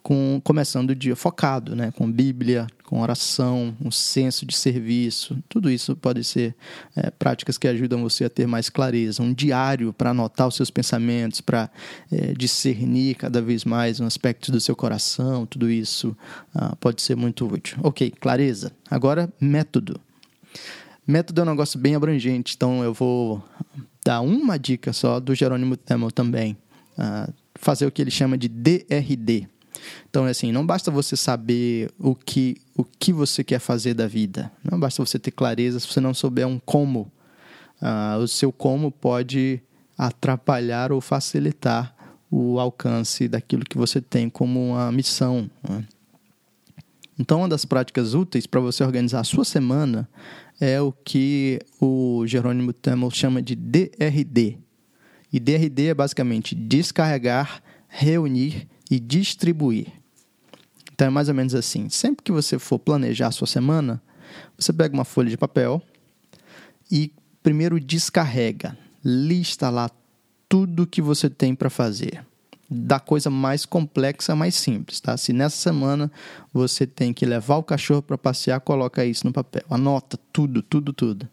com 0.06 0.40
começando 0.44 0.90
o 0.90 0.94
dia 0.94 1.16
focado, 1.16 1.74
né, 1.74 1.90
com 1.90 2.08
Bíblia, 2.08 2.68
com 2.84 3.00
oração, 3.00 3.76
um 3.84 3.90
senso 3.90 4.46
de 4.46 4.56
serviço. 4.56 5.36
Tudo 5.48 5.68
isso 5.68 5.96
pode 5.96 6.22
ser 6.22 6.54
é, 6.94 7.10
práticas 7.10 7.58
que 7.58 7.66
ajudam 7.66 8.00
você 8.00 8.24
a 8.24 8.30
ter 8.30 8.46
mais 8.46 8.70
clareza. 8.70 9.20
Um 9.20 9.34
diário 9.34 9.92
para 9.92 10.10
anotar 10.10 10.46
os 10.46 10.54
seus 10.54 10.70
pensamentos, 10.70 11.40
para 11.40 11.68
é, 12.12 12.32
discernir 12.34 13.16
cada 13.16 13.42
vez 13.42 13.64
mais 13.64 13.98
um 13.98 14.06
aspecto 14.06 14.52
do 14.52 14.60
seu 14.60 14.76
coração. 14.76 15.44
Tudo 15.44 15.68
isso 15.68 16.16
ah, 16.54 16.76
pode 16.76 17.02
ser 17.02 17.16
muito 17.16 17.44
útil. 17.44 17.76
Ok, 17.82 18.12
clareza. 18.20 18.70
Agora, 18.88 19.28
método. 19.40 20.00
Método 21.04 21.40
é 21.40 21.42
um 21.42 21.50
negócio 21.50 21.80
bem 21.80 21.96
abrangente, 21.96 22.54
então 22.54 22.84
eu 22.84 22.94
vou 22.94 23.42
dar 24.04 24.20
uma 24.20 24.56
dica 24.56 24.92
só 24.92 25.18
do 25.18 25.34
Jerônimo 25.34 25.76
Temel 25.76 26.12
também. 26.12 26.56
Ah, 26.96 27.28
fazer 27.56 27.86
o 27.86 27.90
que 27.90 28.00
ele 28.00 28.12
chama 28.12 28.38
de 28.38 28.46
DRD 28.46 29.48
então, 30.08 30.26
é 30.26 30.30
assim, 30.30 30.52
não 30.52 30.66
basta 30.66 30.90
você 30.90 31.16
saber 31.16 31.90
o 31.98 32.14
que, 32.14 32.56
o 32.76 32.84
que 32.84 33.12
você 33.12 33.44
quer 33.44 33.58
fazer 33.58 33.94
da 33.94 34.06
vida. 34.06 34.50
Não 34.62 34.78
basta 34.78 35.04
você 35.04 35.18
ter 35.18 35.30
clareza 35.30 35.80
se 35.80 35.86
você 35.86 36.00
não 36.00 36.14
souber 36.14 36.46
um 36.46 36.58
como. 36.58 37.10
Uh, 37.80 38.18
o 38.22 38.28
seu 38.28 38.50
como 38.50 38.90
pode 38.90 39.60
atrapalhar 39.98 40.92
ou 40.92 41.00
facilitar 41.00 41.94
o 42.30 42.58
alcance 42.58 43.28
daquilo 43.28 43.64
que 43.64 43.76
você 43.76 44.00
tem 44.00 44.28
como 44.28 44.70
uma 44.70 44.90
missão. 44.90 45.50
Né? 45.68 45.84
Então, 47.18 47.38
uma 47.38 47.48
das 47.48 47.64
práticas 47.64 48.14
úteis 48.14 48.46
para 48.46 48.60
você 48.60 48.84
organizar 48.84 49.20
a 49.20 49.24
sua 49.24 49.44
semana 49.44 50.08
é 50.60 50.80
o 50.80 50.92
que 50.92 51.58
o 51.80 52.24
Jerônimo 52.26 52.72
Temel 52.72 53.10
chama 53.10 53.40
de 53.42 53.54
DRD. 53.54 54.58
E 55.32 55.40
DRD 55.40 55.88
é 55.88 55.94
basicamente 55.94 56.54
descarregar, 56.54 57.62
reunir 57.88 58.68
e 58.90 58.98
distribuir. 58.98 59.92
Então 60.92 61.08
é 61.08 61.10
mais 61.10 61.28
ou 61.28 61.34
menos 61.34 61.54
assim. 61.54 61.88
Sempre 61.88 62.24
que 62.24 62.32
você 62.32 62.58
for 62.58 62.78
planejar 62.78 63.28
a 63.28 63.32
sua 63.32 63.46
semana, 63.46 64.02
você 64.58 64.72
pega 64.72 64.94
uma 64.94 65.04
folha 65.04 65.28
de 65.28 65.36
papel 65.36 65.82
e 66.90 67.12
primeiro 67.42 67.78
descarrega, 67.78 68.76
lista 69.04 69.68
lá 69.68 69.90
tudo 70.48 70.86
que 70.86 71.02
você 71.02 71.28
tem 71.28 71.54
para 71.54 71.70
fazer. 71.70 72.24
Da 72.68 72.98
coisa 72.98 73.30
mais 73.30 73.64
complexa 73.64 74.34
mais 74.34 74.56
simples, 74.56 74.98
tá? 74.98 75.16
Se 75.16 75.32
nessa 75.32 75.56
semana 75.56 76.10
você 76.52 76.86
tem 76.86 77.12
que 77.12 77.24
levar 77.24 77.56
o 77.56 77.62
cachorro 77.62 78.02
para 78.02 78.18
passear, 78.18 78.58
coloca 78.60 79.04
isso 79.04 79.26
no 79.26 79.32
papel. 79.32 79.62
Anota 79.70 80.18
tudo, 80.32 80.62
tudo, 80.62 80.92
tudo. 80.92 81.28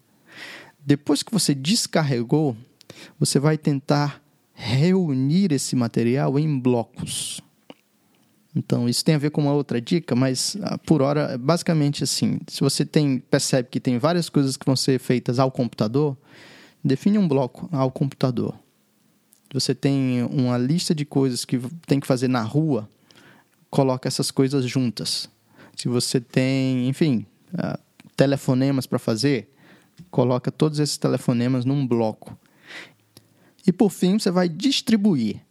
Depois 0.85 1.23
que 1.23 1.31
você 1.31 1.55
descarregou, 1.55 2.55
você 3.19 3.39
vai 3.39 3.57
tentar 3.57 4.21
reunir 4.53 5.51
esse 5.51 5.75
material 5.75 6.37
em 6.39 6.59
blocos. 6.59 7.41
Então, 8.55 8.87
isso 8.87 9.03
tem 9.03 9.15
a 9.15 9.17
ver 9.17 9.31
com 9.31 9.41
uma 9.41 9.53
outra 9.53 9.81
dica, 9.81 10.15
mas 10.15 10.55
ah, 10.61 10.77
por 10.77 11.01
hora, 11.01 11.31
é 11.33 11.37
basicamente 11.37 12.03
assim: 12.03 12.39
se 12.47 12.61
você 12.61 12.85
tem, 12.85 13.19
percebe 13.19 13.69
que 13.69 13.79
tem 13.79 13.97
várias 13.97 14.29
coisas 14.29 14.55
que 14.55 14.65
vão 14.65 14.75
ser 14.75 14.99
feitas 14.99 15.39
ao 15.39 15.51
computador, 15.51 16.15
define 16.83 17.17
um 17.17 17.27
bloco 17.27 17.67
ao 17.71 17.89
computador. 17.89 18.53
Você 19.53 19.73
tem 19.73 20.23
uma 20.23 20.57
lista 20.57 20.93
de 20.93 21.05
coisas 21.05 21.45
que 21.45 21.59
tem 21.85 21.99
que 21.99 22.07
fazer 22.07 22.27
na 22.27 22.41
rua, 22.41 22.89
coloca 23.69 24.07
essas 24.07 24.31
coisas 24.31 24.65
juntas. 24.65 25.29
Se 25.75 25.87
você 25.87 26.19
tem, 26.19 26.87
enfim, 26.87 27.25
uh, 27.53 27.79
telefonemas 28.15 28.85
para 28.85 28.99
fazer, 28.99 29.51
coloca 30.11 30.51
todos 30.51 30.79
esses 30.79 30.97
telefonemas 30.97 31.65
num 31.65 31.85
bloco. 31.85 32.37
E 33.65 33.71
por 33.71 33.89
fim, 33.89 34.19
você 34.19 34.29
vai 34.29 34.49
distribuir. 34.49 35.41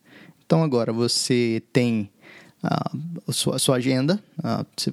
Então 0.44 0.62
agora 0.62 0.92
você 0.92 1.62
tem 1.72 2.10
a 2.62 3.32
sua, 3.32 3.58
sua 3.58 3.76
agenda, 3.76 4.22
você 4.76 4.92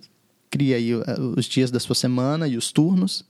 cria 0.50 0.78
aí 0.78 0.92
os 1.36 1.46
dias 1.46 1.70
da 1.70 1.80
sua 1.80 1.96
semana 1.96 2.48
e 2.48 2.58
os 2.58 2.72
turnos, 2.72 3.24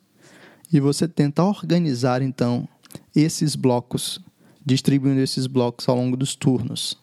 e 0.72 0.79
você 0.79 1.08
tenta 1.08 1.43
organizar 1.43 2.22
então 2.22 2.67
esses 3.15 3.55
blocos, 3.55 4.22
distribuindo 4.65 5.19
esses 5.19 5.48
blocos 5.48 5.89
ao 5.89 5.96
longo 5.96 6.15
dos 6.15 6.36
turnos. 6.36 6.98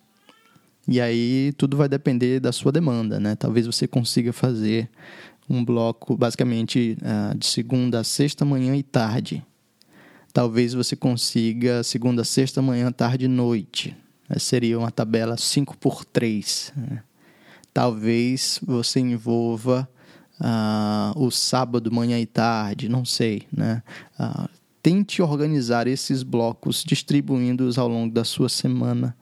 E 0.88 1.00
aí 1.00 1.52
tudo 1.56 1.76
vai 1.76 1.88
depender 1.88 2.38
da 2.38 2.52
sua 2.52 2.70
demanda, 2.70 3.18
né? 3.18 3.34
Talvez 3.34 3.66
você 3.66 3.88
consiga 3.88 4.32
fazer 4.32 4.88
um 5.48 5.64
bloco 5.64 6.16
basicamente 6.16 6.96
uh, 7.02 7.36
de 7.36 7.46
segunda 7.46 8.00
a 8.00 8.04
sexta, 8.04 8.44
manhã 8.44 8.76
e 8.76 8.82
tarde. 8.84 9.44
Talvez 10.36 10.74
você 10.74 10.94
consiga 10.94 11.82
segunda, 11.82 12.22
sexta, 12.22 12.60
manhã, 12.60 12.92
tarde 12.92 13.24
e 13.24 13.28
noite. 13.28 13.96
Essa 14.28 14.40
seria 14.40 14.78
uma 14.78 14.90
tabela 14.90 15.36
5 15.38 15.78
por 15.78 16.04
3. 16.04 16.74
Né? 16.76 17.02
talvez 17.76 18.58
você 18.62 19.00
envolva 19.00 19.86
uh, 20.40 21.22
o 21.22 21.30
sábado, 21.30 21.92
manhã 21.92 22.18
e 22.18 22.24
tarde, 22.24 22.88
não 22.88 23.04
sei, 23.04 23.42
né? 23.52 23.82
Uh, 24.18 24.48
tente 24.82 25.20
organizar 25.20 25.86
esses 25.86 26.22
blocos, 26.22 26.82
distribuindo-os 26.82 27.76
ao 27.76 27.86
longo 27.86 28.14
da 28.14 28.24
sua 28.24 28.48
semana, 28.48 29.14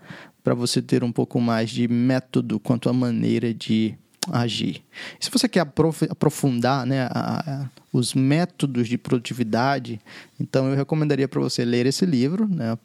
para 0.45 0.55
você 0.55 0.81
ter 0.81 1.03
um 1.03 1.11
pouco 1.11 1.41
mais 1.41 1.69
de 1.69 1.89
método 1.89 2.61
quanto 2.61 2.89
à 2.89 2.93
maneira 2.93 3.53
de 3.53 3.99
agir. 4.31 4.83
Se 5.21 5.31
você 5.31 5.49
quer 5.49 5.61
aprofundar 5.61 6.87
né, 6.87 7.09
a, 7.11 7.11
a, 7.11 7.71
os 7.93 8.15
métodos 8.15 8.89
de 8.89 8.97
produtividade, 8.97 10.01
então 10.39 10.69
eu 10.69 10.77
recomendaria 10.77 11.29
para 11.29 11.41
você 11.41 11.65
ler 11.65 11.87
esse 11.87 12.07
livro, 12.07 12.49
né, 12.49 12.79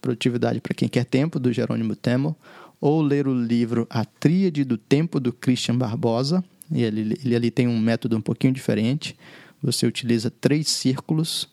Produtividade 0.00 0.60
para 0.60 0.74
Quem 0.74 0.88
Quer 0.88 1.04
Tempo, 1.04 1.38
do 1.38 1.52
Jerônimo 1.52 1.94
Temel, 1.94 2.34
ou 2.80 3.02
ler 3.02 3.28
o 3.28 3.34
livro 3.34 3.86
A 3.90 4.04
Tríade 4.04 4.64
do 4.64 4.78
Tempo 4.78 5.20
do 5.20 5.32
Christian 5.32 5.76
Barbosa. 5.76 6.42
E 6.72 6.82
ele, 6.82 7.18
ele 7.22 7.36
ali 7.36 7.50
tem 7.50 7.68
um 7.68 7.78
método 7.78 8.16
um 8.16 8.20
pouquinho 8.20 8.52
diferente. 8.52 9.14
Você 9.62 9.86
utiliza 9.86 10.30
três 10.30 10.68
círculos. 10.70 11.48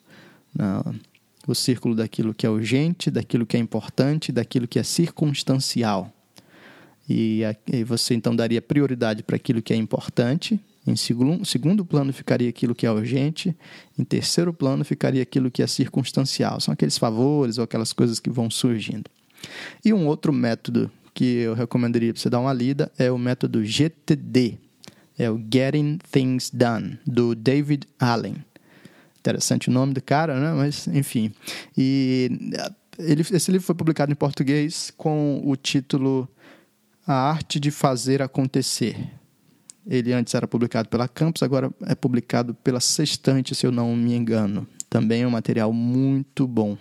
Uh, 0.58 0.94
o 1.46 1.54
círculo 1.54 1.94
daquilo 1.94 2.34
que 2.34 2.46
é 2.46 2.50
urgente, 2.50 3.10
daquilo 3.10 3.46
que 3.46 3.56
é 3.56 3.60
importante, 3.60 4.30
daquilo 4.30 4.68
que 4.68 4.78
é 4.78 4.82
circunstancial. 4.82 6.12
E, 7.08 7.42
e 7.72 7.84
você 7.84 8.14
então 8.14 8.36
daria 8.36 8.60
prioridade 8.60 9.22
para 9.22 9.36
aquilo 9.36 9.62
que 9.62 9.72
é 9.72 9.76
importante. 9.76 10.60
Em 10.86 10.96
segundo, 10.96 11.44
segundo 11.44 11.84
plano 11.84 12.12
ficaria 12.12 12.48
aquilo 12.48 12.74
que 12.74 12.86
é 12.86 12.90
urgente. 12.90 13.56
Em 13.98 14.04
terceiro 14.04 14.52
plano 14.52 14.84
ficaria 14.84 15.22
aquilo 15.22 15.50
que 15.50 15.62
é 15.62 15.66
circunstancial. 15.66 16.60
São 16.60 16.72
aqueles 16.72 16.98
favores 16.98 17.58
ou 17.58 17.64
aquelas 17.64 17.92
coisas 17.92 18.20
que 18.20 18.30
vão 18.30 18.50
surgindo. 18.50 19.10
E 19.84 19.92
um 19.92 20.06
outro 20.06 20.32
método 20.32 20.90
que 21.14 21.38
eu 21.38 21.54
recomendaria 21.54 22.12
para 22.12 22.20
você 22.20 22.30
dar 22.30 22.40
uma 22.40 22.52
lida 22.52 22.92
é 22.98 23.10
o 23.10 23.18
método 23.18 23.64
GTD, 23.64 24.58
é 25.18 25.30
o 25.30 25.36
Getting 25.52 25.98
Things 26.10 26.50
Done, 26.50 26.98
do 27.06 27.34
David 27.34 27.86
Allen. 27.98 28.36
Interessante 29.18 29.68
o 29.68 29.72
nome 29.72 29.94
do 29.94 30.00
cara, 30.00 30.38
né? 30.38 30.52
Mas, 30.52 30.86
enfim. 30.86 31.32
E 31.76 32.30
ele, 32.98 33.22
esse 33.22 33.50
livro 33.50 33.66
foi 33.66 33.74
publicado 33.74 34.12
em 34.12 34.14
português 34.14 34.92
com 34.96 35.42
o 35.44 35.56
título 35.56 36.28
A 37.08 37.14
Arte 37.14 37.58
de 37.58 37.70
Fazer 37.70 38.20
Acontecer. 38.20 39.14
Ele 39.86 40.12
antes 40.12 40.34
era 40.34 40.46
publicado 40.46 40.90
pela 40.90 41.08
Campus, 41.08 41.42
agora 41.42 41.72
é 41.86 41.94
publicado 41.94 42.52
pela 42.52 42.80
Sextante, 42.80 43.54
se 43.54 43.66
eu 43.66 43.72
não 43.72 43.96
me 43.96 44.14
engano. 44.14 44.68
Também 44.90 45.22
é 45.22 45.26
um 45.26 45.30
material 45.30 45.72
muito 45.72 46.46
bom. 46.46 46.76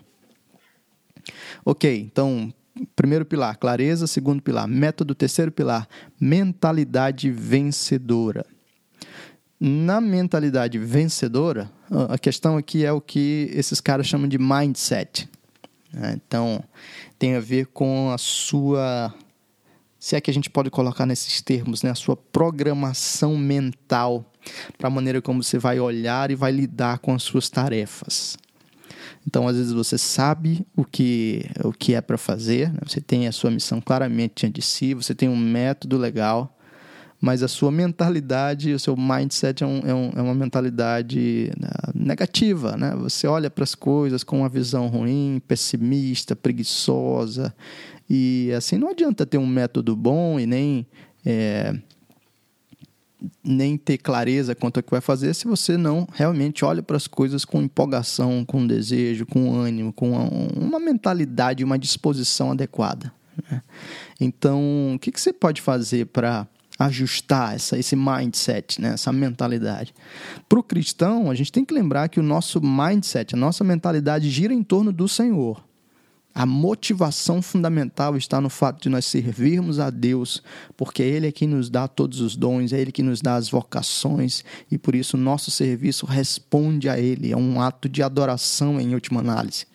Ok, 1.64 1.98
então 1.98 2.54
primeiro 2.94 3.26
pilar, 3.26 3.58
clareza. 3.58 4.06
Segundo 4.06 4.42
pilar, 4.42 4.68
método. 4.68 5.16
Terceiro 5.16 5.50
pilar, 5.50 5.88
mentalidade 6.20 7.32
vencedora. 7.32 8.46
Na 9.58 10.02
mentalidade 10.02 10.78
vencedora, 10.78 11.72
a 12.10 12.18
questão 12.18 12.58
aqui 12.58 12.86
é 12.86 12.92
o 12.92 13.00
que 13.00 13.50
esses 13.54 13.80
caras 13.80 14.06
chamam 14.06 14.28
de 14.28 14.38
mindset. 14.38 15.28
Né? 15.92 16.20
Então, 16.28 16.62
tem 17.18 17.36
a 17.36 17.40
ver 17.40 17.68
com 17.68 18.12
a 18.12 18.18
sua. 18.18 19.14
Se 20.08 20.16
é 20.16 20.22
que 20.22 20.32
a 20.32 20.34
gente 20.34 20.50
pode 20.50 20.70
colocar 20.70 21.06
nesses 21.06 21.42
termos, 21.42 21.84
né? 21.84 21.90
a 21.90 21.96
sua 21.96 22.16
programação 22.16 23.36
mental 23.36 24.24
para 24.78 24.88
a 24.88 24.90
maneira 24.90 25.22
como 25.22 25.44
você 25.44 25.60
vai 25.60 25.82
olhar 25.82 26.32
e 26.32 26.36
vai 26.36 26.50
lidar 26.50 27.00
com 27.00 27.14
as 27.14 27.24
suas 27.24 27.50
tarefas. 27.50 28.38
Então, 29.28 29.50
às 29.50 29.58
vezes 29.58 29.74
você 29.74 29.98
sabe 29.98 30.66
o 30.78 30.86
que, 30.86 31.46
o 31.62 31.74
que 31.74 31.94
é 31.94 32.00
para 32.00 32.18
fazer, 32.18 32.72
né? 32.72 32.80
você 32.88 33.02
tem 33.02 33.28
a 33.28 33.34
sua 33.34 33.52
missão 33.52 33.82
claramente 33.82 34.36
diante 34.38 34.56
de 34.56 34.62
si, 34.62 34.94
você 34.94 35.14
tem 35.14 35.28
um 35.28 35.36
método 35.36 35.98
legal, 35.98 36.58
mas 37.20 37.44
a 37.44 37.50
sua 37.50 37.70
mentalidade, 37.70 38.72
o 38.74 38.80
seu 38.80 38.96
mindset 38.96 39.62
é, 39.62 39.68
um, 39.68 39.80
é, 39.80 39.94
um, 39.94 40.12
é 40.16 40.22
uma 40.22 40.36
mentalidade 40.36 41.52
né, 41.60 41.70
negativa, 41.94 42.78
né? 42.78 42.96
Você 42.96 43.28
olha 43.28 43.50
para 43.50 43.64
as 43.64 43.74
coisas 43.74 44.24
com 44.24 44.40
uma 44.40 44.50
visão 44.50 44.88
ruim, 44.88 45.42
pessimista, 45.48 46.36
preguiçosa, 46.36 47.54
e 48.10 48.52
assim 48.56 48.78
não 48.78 48.90
adianta 48.90 49.26
ter 49.26 49.38
um 49.38 49.48
método 49.48 49.96
bom 49.96 50.40
e 50.40 50.46
nem 50.46 50.86
é, 51.26 51.78
nem 53.44 53.78
ter 53.78 53.98
clareza 53.98 54.54
quanto 54.56 54.78
ao 54.78 54.84
que 54.84 54.92
vai 54.92 55.02
fazer 55.02 55.34
se 55.34 55.46
você 55.46 55.76
não 55.78 56.08
realmente 56.14 56.64
olha 56.64 56.84
para 56.84 56.98
as 56.98 57.08
coisas 57.08 57.44
com 57.44 57.62
empolgação, 57.62 58.46
com 58.46 58.66
desejo, 58.66 59.26
com 59.26 59.54
ânimo, 59.54 59.92
com 59.92 60.12
uma, 60.12 60.24
uma 60.56 60.80
mentalidade, 60.80 61.64
uma 61.64 61.80
disposição 61.80 62.52
adequada. 62.52 63.12
Né? 63.50 63.62
Então, 64.20 64.94
o 64.96 65.00
que, 65.00 65.12
que 65.12 65.20
você 65.20 65.34
pode 65.34 65.62
fazer 65.62 66.08
para 66.08 66.48
ajustar 66.80 67.56
essa, 67.56 67.78
esse 67.78 67.96
mindset, 67.96 68.80
né? 68.80 68.90
essa 68.94 69.12
mentalidade? 69.12 69.94
Para 70.48 70.60
o 70.60 70.64
cristão, 70.64 71.30
a 71.30 71.36
gente 71.36 71.52
tem 71.52 71.66
que 71.66 71.74
lembrar 71.74 72.10
que 72.10 72.20
o 72.20 72.24
nosso 72.24 72.62
mindset, 72.62 73.36
a 73.36 73.38
nossa 73.38 73.64
mentalidade 73.64 74.30
gira 74.30 74.54
em 74.54 74.64
torno 74.64 74.92
do 74.92 75.08
Senhor. 75.08 75.67
A 76.38 76.46
motivação 76.46 77.42
fundamental 77.42 78.16
está 78.16 78.40
no 78.40 78.48
fato 78.48 78.84
de 78.84 78.90
nós 78.90 79.06
servirmos 79.06 79.80
a 79.80 79.90
Deus, 79.90 80.44
porque 80.78 81.02
Ele 81.02 81.26
é 81.26 81.32
quem 81.32 81.48
nos 81.48 81.68
dá 81.68 81.88
todos 81.88 82.22
os 82.22 82.36
dons, 82.36 82.72
é 82.72 82.80
Ele 82.80 82.92
que 82.92 83.02
nos 83.02 83.24
dá 83.24 83.38
as 83.38 83.50
vocações 83.50 84.46
e 84.70 84.78
por 84.78 84.94
isso 84.94 85.18
o 85.18 85.20
nosso 85.20 85.50
serviço 85.50 86.06
responde 86.06 86.90
a 86.90 87.00
Ele. 87.00 87.32
É 87.32 87.36
um 87.36 87.60
ato 87.60 87.90
de 87.90 88.04
adoração 88.04 88.80
em 88.80 88.94
última 88.94 89.20
análise. 89.20 89.66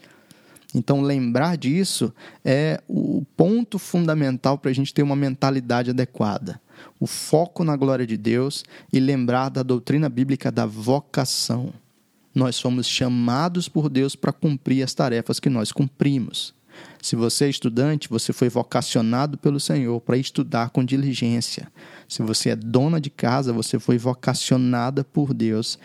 Então, 0.72 1.00
lembrar 1.00 1.56
disso 1.56 2.14
é 2.44 2.80
o 2.86 3.24
ponto 3.36 3.76
fundamental 3.76 4.56
para 4.56 4.70
a 4.70 4.74
gente 4.74 4.94
ter 4.94 5.02
uma 5.02 5.16
mentalidade 5.16 5.90
adequada. 5.90 6.60
O 7.00 7.08
foco 7.08 7.64
na 7.64 7.74
glória 7.74 8.06
de 8.06 8.16
Deus 8.16 8.62
e 8.92 9.00
lembrar 9.00 9.48
da 9.48 9.64
doutrina 9.64 10.08
bíblica 10.08 10.52
da 10.52 10.64
vocação. 10.64 11.72
Nós 12.34 12.56
somos 12.56 12.86
chamados 12.86 13.68
por 13.68 13.88
Deus 13.88 14.16
para 14.16 14.32
cumprir 14.32 14.82
as 14.82 14.94
tarefas 14.94 15.38
que 15.38 15.50
nós 15.50 15.70
cumprimos. 15.70 16.54
Se 17.00 17.16
você 17.16 17.46
é 17.46 17.50
estudante, 17.50 18.08
você 18.08 18.32
foi 18.32 18.48
vocacionado 18.48 19.36
pelo 19.36 19.60
Senhor 19.60 20.00
para 20.00 20.16
estudar 20.16 20.70
com 20.70 20.84
diligência. 20.84 21.70
Se 22.08 22.22
você 22.22 22.50
é 22.50 22.56
dona 22.56 23.00
de 23.00 23.10
casa, 23.10 23.52
você 23.52 23.78
foi 23.78 23.98
vocacionada 23.98 25.04
por 25.04 25.34
Deus 25.34 25.78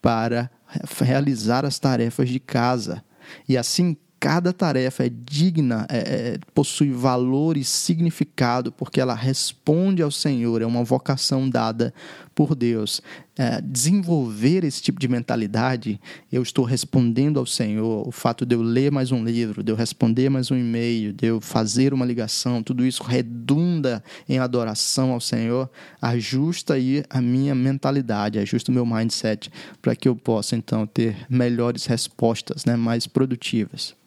para 0.00 0.50
realizar 0.98 1.64
as 1.64 1.78
tarefas 1.78 2.28
de 2.28 2.40
casa. 2.40 3.04
E 3.48 3.56
assim 3.56 3.96
cada 4.20 4.52
tarefa 4.52 5.06
é 5.06 5.08
digna, 5.08 5.86
é, 5.88 5.98
é, 5.98 6.38
possui 6.54 6.90
valor 6.90 7.56
e 7.56 7.64
significado, 7.64 8.70
porque 8.70 9.00
ela 9.00 9.14
responde 9.14 10.02
ao 10.02 10.10
Senhor, 10.10 10.60
é 10.60 10.66
uma 10.66 10.84
vocação 10.84 11.48
dada 11.48 11.94
por 12.34 12.54
Deus. 12.54 13.00
É, 13.38 13.62
desenvolver 13.62 14.62
esse 14.62 14.82
tipo 14.82 15.00
de 15.00 15.08
mentalidade, 15.08 15.98
eu 16.30 16.42
estou 16.42 16.66
respondendo 16.66 17.38
ao 17.40 17.46
Senhor, 17.46 18.06
o 18.06 18.12
fato 18.12 18.44
de 18.44 18.54
eu 18.54 18.60
ler 18.60 18.92
mais 18.92 19.10
um 19.10 19.24
livro, 19.24 19.62
de 19.62 19.72
eu 19.72 19.76
responder 19.76 20.28
mais 20.28 20.50
um 20.50 20.56
e-mail, 20.56 21.14
de 21.14 21.26
eu 21.26 21.40
fazer 21.40 21.94
uma 21.94 22.04
ligação, 22.04 22.62
tudo 22.62 22.84
isso 22.84 23.02
redunda 23.02 24.04
em 24.28 24.38
adoração 24.38 25.12
ao 25.12 25.20
Senhor, 25.20 25.70
ajusta 26.02 26.74
aí 26.74 27.02
a 27.08 27.22
minha 27.22 27.54
mentalidade, 27.54 28.38
ajusta 28.38 28.70
o 28.70 28.74
meu 28.74 28.84
mindset, 28.84 29.50
para 29.80 29.96
que 29.96 30.06
eu 30.06 30.14
possa 30.14 30.56
então 30.56 30.86
ter 30.86 31.26
melhores 31.30 31.86
respostas, 31.86 32.66
né, 32.66 32.76
mais 32.76 33.06
produtivas. 33.06 33.98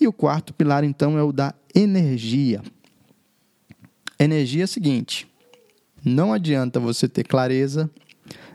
E 0.00 0.08
o 0.08 0.12
quarto 0.12 0.54
pilar, 0.54 0.82
então, 0.82 1.18
é 1.18 1.22
o 1.22 1.30
da 1.30 1.54
energia. 1.74 2.62
Energia 4.18 4.62
é 4.62 4.64
o 4.64 4.68
seguinte: 4.68 5.28
não 6.04 6.32
adianta 6.32 6.80
você 6.80 7.06
ter 7.06 7.24
clareza, 7.24 7.90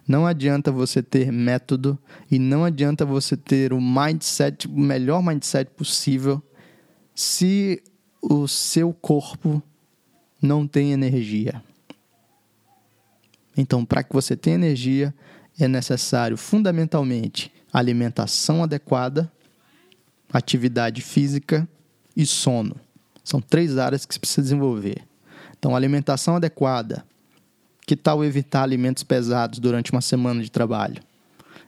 não 0.07 0.25
adianta 0.25 0.71
você 0.71 1.03
ter 1.03 1.31
método 1.31 1.97
e 2.29 2.39
não 2.39 2.63
adianta 2.63 3.05
você 3.05 3.37
ter 3.37 3.73
o 3.73 3.81
mindset, 3.81 4.67
o 4.67 4.79
melhor 4.79 5.23
mindset 5.23 5.69
possível, 5.71 6.41
se 7.13 7.81
o 8.21 8.47
seu 8.47 8.91
corpo 8.93 9.61
não 10.41 10.67
tem 10.67 10.91
energia. 10.91 11.63
Então, 13.57 13.85
para 13.85 14.03
que 14.03 14.13
você 14.13 14.35
tenha 14.35 14.55
energia, 14.55 15.13
é 15.59 15.67
necessário 15.67 16.37
fundamentalmente 16.37 17.51
alimentação 17.71 18.63
adequada, 18.63 19.31
atividade 20.31 21.01
física 21.01 21.67
e 22.15 22.25
sono. 22.25 22.75
São 23.23 23.41
três 23.41 23.77
áreas 23.77 24.05
que 24.05 24.13
se 24.13 24.19
precisa 24.19 24.41
desenvolver. 24.41 25.01
Então, 25.57 25.75
alimentação 25.75 26.35
adequada. 26.35 27.03
Que 27.87 27.95
tal 27.95 28.23
evitar 28.23 28.63
alimentos 28.63 29.03
pesados 29.03 29.59
durante 29.59 29.91
uma 29.91 30.01
semana 30.01 30.41
de 30.41 30.51
trabalho? 30.51 31.01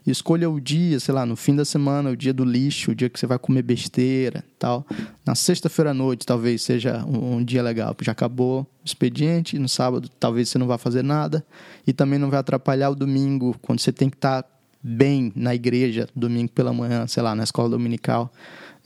Escolha 0.06 0.50
o 0.50 0.60
dia, 0.60 1.02
sei 1.02 1.14
lá, 1.14 1.26
no 1.26 1.36
fim 1.36 1.54
da 1.54 1.66
semana, 1.66 2.12
o 2.12 2.16
dia 2.16 2.34
do 2.34 2.46
lixo, 2.46 2.92
o 2.92 2.96
dia 2.96 3.10
que 3.10 3.20
você 3.20 3.28
vai 3.28 3.38
comer 3.38 3.62
besteira 3.62 4.42
tal. 4.58 4.86
Na 5.26 5.36
sexta-feira 5.36 5.92
à 5.92 5.94
noite, 5.94 6.26
talvez 6.26 6.62
seja 6.62 7.04
um, 7.06 7.36
um 7.36 7.44
dia 7.44 7.62
legal, 7.62 7.94
porque 7.94 8.06
já 8.06 8.14
acabou 8.14 8.62
o 8.62 8.68
expediente. 8.86 9.60
No 9.60 9.68
sábado, 9.68 10.10
talvez 10.18 10.48
você 10.48 10.58
não 10.58 10.66
vá 10.66 10.78
fazer 10.78 11.04
nada. 11.04 11.46
E 11.86 11.92
também 11.92 12.18
não 12.18 12.30
vai 12.30 12.40
atrapalhar 12.40 12.90
o 12.90 12.96
domingo, 12.96 13.54
quando 13.62 13.82
você 13.82 13.92
tem 13.92 14.10
que 14.10 14.16
estar 14.16 14.44
tá 14.44 14.50
bem 14.88 15.32
na 15.36 15.54
igreja, 15.54 16.08
domingo 16.16 16.52
pela 16.52 16.72
manhã, 16.72 17.06
sei 17.08 17.22
lá, 17.22 17.36
na 17.36 17.44
escola 17.44 17.70
dominical. 17.70 18.32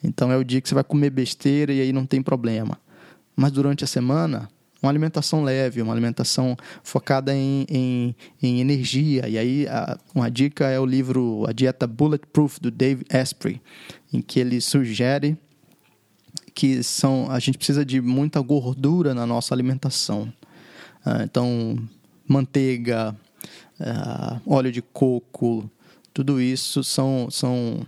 Então 0.04 0.32
é 0.32 0.38
o 0.38 0.44
dia 0.44 0.60
que 0.60 0.68
você 0.68 0.76
vai 0.76 0.84
comer 0.84 1.10
besteira 1.10 1.72
e 1.72 1.82
aí 1.82 1.94
não 1.94 2.06
tem 2.06 2.22
problema. 2.22 2.78
Mas 3.36 3.52
durante 3.52 3.84
a 3.84 3.88
semana, 3.88 4.50
uma 4.82 4.90
alimentação 4.90 5.44
leve, 5.44 5.82
uma 5.82 5.94
alimentação 5.94 6.58
focada 6.84 7.36
em, 7.36 7.66
em, 7.70 8.16
em 8.42 8.60
energia. 8.60 9.30
E 9.30 9.38
aí, 9.38 9.68
a, 9.68 9.98
uma 10.14 10.30
dica 10.30 10.68
é 10.68 10.80
o 10.80 10.86
livro 10.86 11.46
A 11.48 11.52
Dieta 11.52 11.86
Bulletproof, 11.86 12.60
do 12.60 12.72
Dave 12.72 13.06
Asprey, 13.12 13.62
em 14.12 14.22
que 14.22 14.40
ele 14.40 14.60
sugere 14.60 15.38
que 16.54 16.84
são, 16.84 17.30
a 17.30 17.40
gente 17.40 17.58
precisa 17.58 17.86
de 17.86 18.02
muita 18.02 18.42
gordura 18.42 19.14
na 19.14 19.26
nossa 19.26 19.54
alimentação. 19.54 20.34
Ah, 21.06 21.22
então, 21.24 21.78
manteiga, 22.28 23.16
ah, 23.80 24.40
óleo 24.46 24.72
de 24.72 24.82
coco, 24.82 25.70
tudo 26.14 26.42
isso 26.42 26.84
são, 26.84 27.30
são 27.30 27.86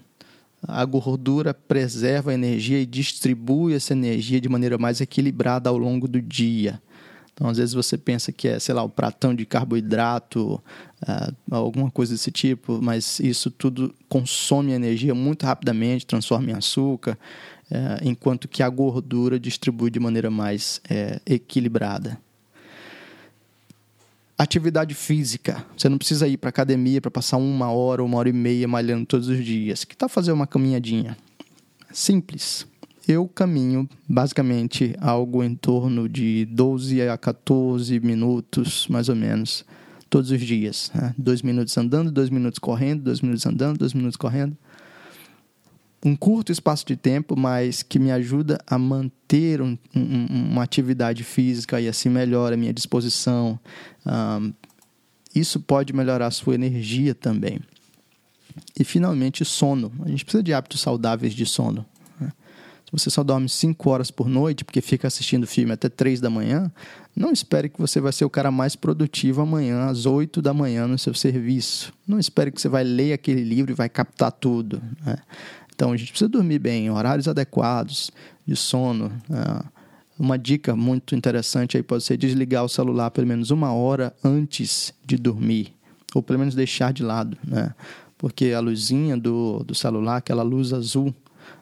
a 0.67 0.83
gordura 0.85 1.53
preserva 1.53 2.31
a 2.31 2.33
energia 2.33 2.79
e 2.79 2.85
distribui 2.85 3.73
essa 3.73 3.93
energia 3.93 4.39
de 4.39 4.47
maneira 4.47 4.77
mais 4.77 5.01
equilibrada 5.01 5.69
ao 5.69 5.77
longo 5.77 6.07
do 6.07 6.21
dia. 6.21 6.81
Então, 7.33 7.49
às 7.49 7.57
vezes 7.57 7.73
você 7.73 7.97
pensa 7.97 8.31
que 8.31 8.47
é, 8.47 8.59
sei 8.59 8.75
lá, 8.75 8.83
o 8.83 8.85
um 8.85 8.89
pratão 8.89 9.33
de 9.33 9.45
carboidrato, 9.45 10.61
uh, 11.01 11.35
alguma 11.49 11.89
coisa 11.89 12.13
desse 12.13 12.31
tipo, 12.31 12.79
mas 12.81 13.19
isso 13.19 13.49
tudo 13.49 13.93
consome 14.07 14.71
energia 14.71 15.15
muito 15.15 15.43
rapidamente, 15.43 16.05
transforma 16.05 16.51
em 16.51 16.53
açúcar, 16.53 17.17
uh, 17.71 18.07
enquanto 18.07 18.47
que 18.47 18.61
a 18.61 18.69
gordura 18.69 19.39
distribui 19.39 19.89
de 19.89 19.99
maneira 19.99 20.29
mais 20.29 20.79
uh, 20.85 21.19
equilibrada. 21.25 22.19
Atividade 24.37 24.93
física. 24.93 25.65
Você 25.77 25.87
não 25.87 25.97
precisa 25.97 26.27
ir 26.27 26.37
para 26.37 26.49
academia 26.49 26.99
para 26.99 27.11
passar 27.11 27.37
uma 27.37 27.71
hora, 27.71 28.03
uma 28.03 28.17
hora 28.17 28.29
e 28.29 28.33
meia 28.33 28.67
malhando 28.67 29.05
todos 29.05 29.27
os 29.27 29.43
dias. 29.43 29.83
Que 29.83 29.95
tal 29.95 30.09
fazer 30.09 30.31
uma 30.31 30.47
caminhadinha? 30.47 31.17
Simples. 31.91 32.65
Eu 33.07 33.27
caminho 33.27 33.87
basicamente 34.07 34.95
algo 34.99 35.43
em 35.43 35.53
torno 35.53 36.07
de 36.07 36.45
12 36.45 37.01
a 37.01 37.17
14 37.17 37.99
minutos, 37.99 38.87
mais 38.87 39.09
ou 39.09 39.15
menos, 39.15 39.65
todos 40.09 40.31
os 40.31 40.41
dias. 40.41 40.91
Né? 40.95 41.13
Dois 41.17 41.41
minutos 41.41 41.77
andando, 41.77 42.11
dois 42.11 42.29
minutos 42.29 42.59
correndo, 42.59 43.03
dois 43.03 43.21
minutos 43.21 43.45
andando, 43.45 43.77
dois 43.77 43.93
minutos 43.93 44.15
correndo 44.17 44.57
um 46.05 46.15
curto 46.15 46.51
espaço 46.51 46.85
de 46.85 46.95
tempo, 46.95 47.35
mas 47.37 47.81
que 47.81 47.97
me 47.97 48.11
ajuda 48.11 48.59
a 48.67 48.77
manter 48.77 49.61
um, 49.61 49.77
um, 49.95 50.25
uma 50.51 50.63
atividade 50.63 51.23
física 51.23 51.79
e 51.79 51.87
assim 51.87 52.09
melhora 52.09 52.55
a 52.55 52.57
minha 52.57 52.73
disposição. 52.73 53.57
Um, 54.05 54.53
isso 55.33 55.59
pode 55.59 55.93
melhorar 55.93 56.27
a 56.27 56.31
sua 56.31 56.55
energia 56.55 57.15
também. 57.15 57.59
E 58.79 58.83
finalmente, 58.83 59.43
sono. 59.45 59.91
A 60.05 60.09
gente 60.09 60.25
precisa 60.25 60.43
de 60.43 60.53
hábitos 60.53 60.81
saudáveis 60.81 61.33
de 61.33 61.45
sono. 61.45 61.85
Né? 62.19 62.31
Se 62.85 62.91
você 62.91 63.09
só 63.09 63.23
dorme 63.23 63.49
5 63.49 63.89
horas 63.89 64.11
por 64.11 64.27
noite, 64.27 64.63
porque 64.63 64.81
fica 64.81 65.07
assistindo 65.07 65.47
filme 65.47 65.71
até 65.71 65.89
3 65.89 66.21
da 66.21 66.29
manhã, 66.29 66.71
não 67.15 67.31
espere 67.31 67.69
que 67.69 67.79
você 67.79 67.99
vai 67.99 68.11
ser 68.11 68.25
o 68.25 68.29
cara 68.29 68.51
mais 68.51 68.75
produtivo 68.75 69.41
amanhã, 69.41 69.85
às 69.85 70.05
8 70.05 70.41
da 70.41 70.53
manhã, 70.53 70.85
no 70.85 70.99
seu 70.99 71.13
serviço. 71.13 71.93
Não 72.07 72.19
espere 72.19 72.51
que 72.51 72.61
você 72.61 72.69
vai 72.69 72.83
ler 72.83 73.13
aquele 73.13 73.43
livro 73.43 73.71
e 73.71 73.75
vai 73.75 73.89
captar 73.89 74.31
tudo. 74.31 74.81
Né? 75.03 75.15
Então 75.75 75.91
a 75.91 75.97
gente 75.97 76.11
precisa 76.11 76.29
dormir 76.29 76.59
bem, 76.59 76.89
horários 76.89 77.27
adequados 77.27 78.11
de 78.45 78.55
sono. 78.55 79.11
É, 79.29 79.63
uma 80.17 80.37
dica 80.37 80.75
muito 80.75 81.15
interessante 81.15 81.75
aí 81.75 81.83
pode 81.83 82.03
ser 82.03 82.17
desligar 82.17 82.63
o 82.63 82.69
celular 82.69 83.09
pelo 83.11 83.27
menos 83.27 83.51
uma 83.51 83.73
hora 83.73 84.13
antes 84.23 84.93
de 85.05 85.17
dormir, 85.17 85.73
ou 86.13 86.21
pelo 86.21 86.39
menos 86.39 86.53
deixar 86.55 86.93
de 86.93 87.03
lado, 87.03 87.37
né? 87.43 87.73
Porque 88.17 88.53
a 88.53 88.59
luzinha 88.59 89.17
do, 89.17 89.63
do 89.65 89.75
celular, 89.75 90.17
aquela 90.17 90.43
luz 90.43 90.71
azul, 90.71 91.13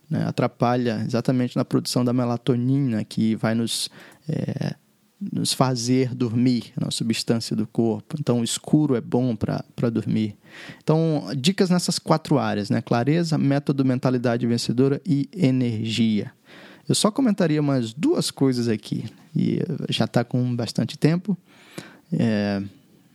né, 0.07 0.25
atrapalha 0.27 1.01
exatamente 1.07 1.55
na 1.55 1.65
produção 1.65 2.05
da 2.05 2.13
melatonina, 2.13 3.03
que 3.03 3.35
vai 3.35 3.55
nos 3.55 3.89
é, 4.29 4.75
nos 5.31 5.53
fazer 5.53 6.15
dormir, 6.15 6.73
na 6.79 6.89
substância 6.89 7.55
do 7.55 7.67
corpo. 7.67 8.15
Então, 8.19 8.41
o 8.41 8.43
escuro 8.43 8.95
é 8.95 9.01
bom 9.01 9.35
para 9.35 9.89
dormir. 9.91 10.35
Então, 10.83 11.25
dicas 11.37 11.69
nessas 11.69 11.99
quatro 11.99 12.39
áreas, 12.39 12.69
né? 12.69 12.81
Clareza, 12.81 13.37
método, 13.37 13.85
mentalidade 13.85 14.47
vencedora 14.47 15.01
e 15.05 15.29
energia. 15.33 16.31
Eu 16.89 16.95
só 16.95 17.11
comentaria 17.11 17.61
umas 17.61 17.93
duas 17.93 18.31
coisas 18.31 18.67
aqui, 18.67 19.05
e 19.35 19.59
já 19.89 20.05
está 20.05 20.23
com 20.23 20.55
bastante 20.55 20.97
tempo. 20.97 21.37
É, 22.11 22.61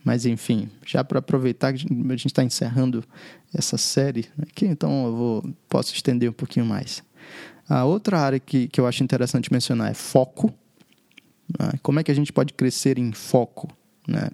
mas, 0.05 0.25
enfim, 0.25 0.69
já 0.87 1.03
para 1.03 1.19
aproveitar 1.19 1.73
que 1.73 1.85
a 1.85 2.17
gente 2.17 2.27
está 2.27 2.45
encerrando 2.45 3.03
essa 3.53 3.77
série 3.77 4.27
aqui, 4.39 4.65
então 4.65 5.07
eu 5.07 5.17
vou, 5.17 5.55
posso 5.69 5.93
estender 5.93 6.31
um 6.31 6.33
pouquinho 6.33 6.65
mais. 6.65 7.03
A 7.69 7.85
outra 7.85 8.21
área 8.21 8.39
que, 8.39 8.69
que 8.69 8.81
eu 8.81 8.87
acho 8.87 9.03
interessante 9.03 9.53
mencionar 9.53 9.91
é 9.91 9.95
foco 9.95 10.55
né? 11.59 11.73
Como 11.83 12.01
é 12.01 12.03
que 12.03 12.11
a 12.11 12.15
gente 12.15 12.33
pode 12.33 12.53
crescer 12.53 12.99
em 12.99 13.13
foco? 13.13 13.69
Né? 14.07 14.31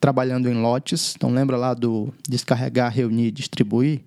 Trabalhando 0.00 0.48
em 0.48 0.54
lotes. 0.54 1.14
Então, 1.16 1.30
lembra 1.30 1.56
lá 1.56 1.74
do 1.74 2.12
descarregar, 2.28 2.92
reunir, 2.92 3.30
distribuir? 3.30 4.02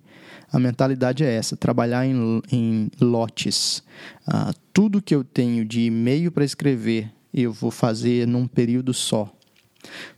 A 0.52 0.58
mentalidade 0.58 1.24
é 1.24 1.32
essa: 1.32 1.56
trabalhar 1.56 2.06
em, 2.06 2.42
em 2.50 2.90
lotes. 3.00 3.82
Ah, 4.26 4.52
tudo 4.72 5.02
que 5.02 5.14
eu 5.14 5.24
tenho 5.24 5.64
de 5.64 5.82
e-mail 5.82 6.30
para 6.30 6.44
escrever, 6.44 7.10
eu 7.32 7.52
vou 7.52 7.70
fazer 7.70 8.26
num 8.26 8.46
período 8.46 8.92
só. 8.92 9.32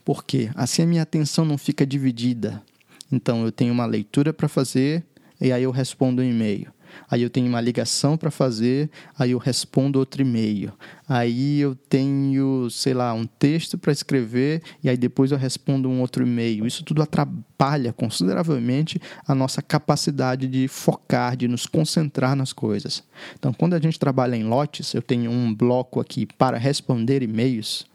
Por 0.04 0.24
quê? 0.24 0.50
Assim 0.54 0.82
a 0.82 0.86
minha 0.86 1.02
atenção 1.02 1.44
não 1.44 1.58
fica 1.58 1.86
dividida. 1.86 2.62
Então, 3.10 3.44
eu 3.44 3.52
tenho 3.52 3.72
uma 3.72 3.86
leitura 3.86 4.32
para 4.32 4.48
fazer 4.48 5.04
e 5.40 5.52
aí 5.52 5.62
eu 5.62 5.70
respondo 5.70 6.22
um 6.22 6.24
e-mail. 6.24 6.72
Aí 7.10 7.22
eu 7.22 7.30
tenho 7.30 7.48
uma 7.48 7.60
ligação 7.60 8.16
para 8.16 8.30
fazer, 8.30 8.90
aí 9.18 9.32
eu 9.32 9.38
respondo 9.38 9.98
outro 9.98 10.22
e-mail. 10.22 10.72
Aí 11.08 11.60
eu 11.60 11.74
tenho, 11.74 12.68
sei 12.70 12.94
lá, 12.94 13.12
um 13.14 13.26
texto 13.26 13.78
para 13.78 13.92
escrever 13.92 14.62
e 14.82 14.88
aí 14.88 14.96
depois 14.96 15.30
eu 15.30 15.38
respondo 15.38 15.88
um 15.88 16.00
outro 16.00 16.26
e-mail. 16.26 16.66
Isso 16.66 16.84
tudo 16.84 17.02
atrapalha 17.02 17.92
consideravelmente 17.92 19.00
a 19.26 19.34
nossa 19.34 19.62
capacidade 19.62 20.48
de 20.48 20.66
focar, 20.68 21.36
de 21.36 21.46
nos 21.46 21.66
concentrar 21.66 22.34
nas 22.34 22.52
coisas. 22.52 23.04
Então, 23.38 23.52
quando 23.52 23.74
a 23.74 23.80
gente 23.80 23.98
trabalha 23.98 24.36
em 24.36 24.44
lotes, 24.44 24.94
eu 24.94 25.02
tenho 25.02 25.30
um 25.30 25.54
bloco 25.54 26.00
aqui 26.00 26.26
para 26.26 26.58
responder 26.58 27.22
e-mails. 27.22 27.86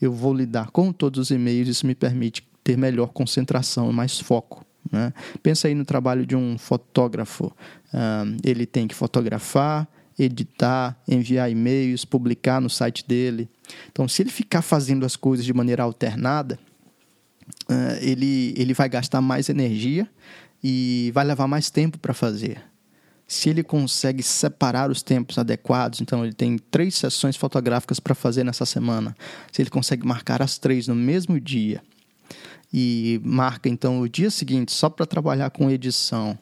Eu 0.00 0.12
vou 0.12 0.34
lidar 0.34 0.70
com 0.70 0.92
todos 0.92 1.18
os 1.18 1.30
e-mails, 1.30 1.68
isso 1.68 1.86
me 1.86 1.94
permite 1.94 2.46
ter 2.62 2.76
melhor 2.78 3.08
concentração 3.08 3.90
e 3.90 3.92
mais 3.92 4.18
foco. 4.18 4.64
Né? 4.90 5.12
Pensa 5.42 5.68
aí 5.68 5.74
no 5.74 5.84
trabalho 5.84 6.26
de 6.26 6.36
um 6.36 6.58
fotógrafo. 6.58 7.52
Um, 7.94 8.36
ele 8.42 8.66
tem 8.66 8.88
que 8.88 8.94
fotografar, 8.94 9.86
editar, 10.18 11.00
enviar 11.06 11.48
e-mails, 11.48 12.04
publicar 12.04 12.60
no 12.60 12.68
site 12.68 13.06
dele. 13.06 13.48
Então, 13.92 14.08
se 14.08 14.20
ele 14.22 14.30
ficar 14.30 14.62
fazendo 14.62 15.06
as 15.06 15.14
coisas 15.14 15.46
de 15.46 15.54
maneira 15.54 15.84
alternada, 15.84 16.58
uh, 17.70 17.98
ele, 18.00 18.52
ele 18.56 18.74
vai 18.74 18.88
gastar 18.88 19.20
mais 19.20 19.48
energia 19.48 20.10
e 20.62 21.12
vai 21.14 21.24
levar 21.24 21.46
mais 21.46 21.70
tempo 21.70 21.96
para 21.96 22.12
fazer. 22.12 22.60
Se 23.28 23.48
ele 23.48 23.62
consegue 23.62 24.22
separar 24.22 24.90
os 24.90 25.00
tempos 25.00 25.38
adequados, 25.38 26.00
então 26.00 26.24
ele 26.24 26.34
tem 26.34 26.58
três 26.58 26.96
sessões 26.96 27.36
fotográficas 27.36 28.00
para 28.00 28.14
fazer 28.14 28.44
nessa 28.44 28.66
semana. 28.66 29.16
Se 29.52 29.62
ele 29.62 29.70
consegue 29.70 30.04
marcar 30.04 30.42
as 30.42 30.58
três 30.58 30.88
no 30.88 30.94
mesmo 30.96 31.40
dia, 31.40 31.80
e 32.72 33.20
marca 33.24 33.68
então 33.68 34.00
o 34.00 34.08
dia 34.08 34.30
seguinte 34.30 34.72
só 34.72 34.90
para 34.90 35.06
trabalhar 35.06 35.48
com 35.50 35.70
edição, 35.70 36.36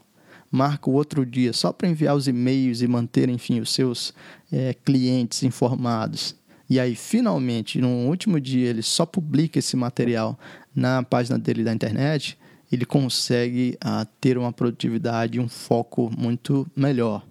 marca 0.52 0.90
o 0.90 0.92
outro 0.92 1.24
dia 1.24 1.52
só 1.54 1.72
para 1.72 1.88
enviar 1.88 2.14
os 2.14 2.28
e-mails 2.28 2.82
e 2.82 2.86
manter, 2.86 3.30
enfim, 3.30 3.58
os 3.58 3.72
seus 3.72 4.12
é, 4.52 4.74
clientes 4.74 5.42
informados. 5.42 6.36
E 6.68 6.78
aí, 6.78 6.94
finalmente, 6.94 7.80
no 7.80 7.88
último 8.06 8.38
dia, 8.38 8.68
ele 8.70 8.82
só 8.82 9.04
publica 9.04 9.58
esse 9.58 9.76
material 9.76 10.38
na 10.74 11.02
página 11.02 11.38
dele 11.38 11.64
da 11.64 11.72
internet, 11.72 12.38
ele 12.70 12.86
consegue 12.86 13.76
uh, 13.84 14.06
ter 14.20 14.38
uma 14.38 14.52
produtividade 14.52 15.36
e 15.36 15.40
um 15.40 15.48
foco 15.48 16.10
muito 16.16 16.66
melhor. 16.74 17.22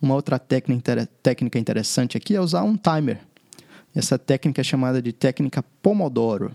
Uma 0.00 0.14
outra 0.14 0.38
técnica, 0.38 1.08
técnica 1.22 1.58
interessante 1.58 2.16
aqui 2.16 2.34
é 2.34 2.40
usar 2.40 2.64
um 2.64 2.76
timer. 2.76 3.20
Essa 3.94 4.18
técnica 4.18 4.60
é 4.60 4.64
chamada 4.64 5.00
de 5.00 5.12
técnica 5.12 5.62
Pomodoro. 5.82 6.54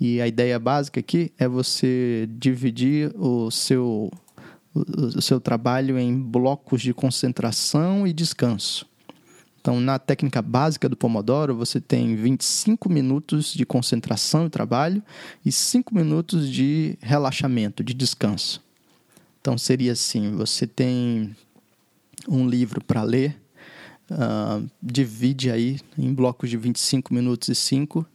E 0.00 0.20
a 0.20 0.26
ideia 0.26 0.58
básica 0.58 0.98
aqui 0.98 1.32
é 1.38 1.46
você 1.46 2.28
dividir 2.32 3.12
o 3.16 3.50
seu, 3.50 4.10
o, 4.74 5.22
seu 5.22 5.40
trabalho 5.40 5.98
em 5.98 6.18
blocos 6.18 6.82
de 6.82 6.92
concentração 6.92 8.06
e 8.06 8.12
descanso. 8.12 8.86
Então, 9.60 9.80
na 9.80 9.98
técnica 9.98 10.42
básica 10.42 10.88
do 10.90 10.96
Pomodoro, 10.96 11.56
você 11.56 11.80
tem 11.80 12.14
25 12.16 12.90
minutos 12.90 13.54
de 13.54 13.64
concentração 13.64 14.44
e 14.44 14.50
trabalho 14.50 15.02
e 15.42 15.50
5 15.50 15.94
minutos 15.94 16.50
de 16.50 16.98
relaxamento, 17.00 17.82
de 17.82 17.94
descanso. 17.94 18.62
Então, 19.40 19.56
seria 19.56 19.92
assim: 19.92 20.32
você 20.32 20.66
tem 20.66 21.34
um 22.28 22.46
livro 22.46 22.84
para 22.84 23.02
ler, 23.02 23.40
uh, 24.10 24.68
divide 24.82 25.50
aí 25.50 25.80
em 25.96 26.12
blocos 26.12 26.50
de 26.50 26.58
25 26.58 27.14
minutos 27.14 27.48
e 27.48 27.54
5 27.54 28.06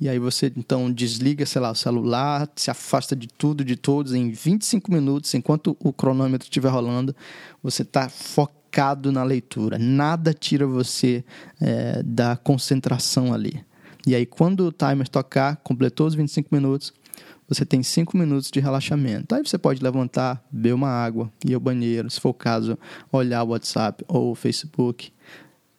e 0.00 0.08
aí 0.08 0.18
você 0.18 0.52
então 0.56 0.90
desliga, 0.92 1.44
sei 1.44 1.60
lá, 1.60 1.70
o 1.72 1.74
celular, 1.74 2.48
se 2.54 2.70
afasta 2.70 3.16
de 3.16 3.26
tudo, 3.26 3.64
de 3.64 3.74
todos 3.74 4.14
em 4.14 4.30
25 4.30 4.92
minutos, 4.92 5.34
enquanto 5.34 5.76
o 5.80 5.92
cronômetro 5.92 6.46
estiver 6.46 6.68
rolando, 6.68 7.14
você 7.62 7.82
está 7.82 8.08
focado 8.08 9.10
na 9.10 9.24
leitura. 9.24 9.76
Nada 9.76 10.32
tira 10.32 10.66
você 10.66 11.24
é, 11.60 12.02
da 12.04 12.36
concentração 12.36 13.34
ali. 13.34 13.64
E 14.06 14.14
aí 14.14 14.24
quando 14.24 14.68
o 14.68 14.72
timer 14.72 15.08
tocar, 15.08 15.56
completou 15.56 16.06
os 16.06 16.14
25 16.14 16.54
minutos, 16.54 16.92
você 17.48 17.64
tem 17.64 17.82
5 17.82 18.16
minutos 18.16 18.50
de 18.52 18.60
relaxamento. 18.60 19.34
Aí 19.34 19.42
você 19.42 19.58
pode 19.58 19.82
levantar, 19.82 20.44
beber 20.50 20.74
uma 20.74 20.90
água, 20.90 21.32
ir 21.44 21.54
ao 21.54 21.60
banheiro, 21.60 22.08
se 22.08 22.20
for 22.20 22.28
o 22.28 22.34
caso, 22.34 22.78
olhar 23.10 23.42
o 23.42 23.48
WhatsApp 23.48 24.04
ou 24.06 24.30
o 24.30 24.34
Facebook 24.36 25.10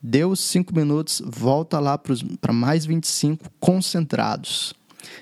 Deu 0.02 0.34
cinco 0.36 0.74
minutos, 0.74 1.22
volta 1.26 1.78
lá 1.80 1.98
para 1.98 2.54
mais 2.54 2.86
25 2.86 3.52
concentrados. 3.60 4.74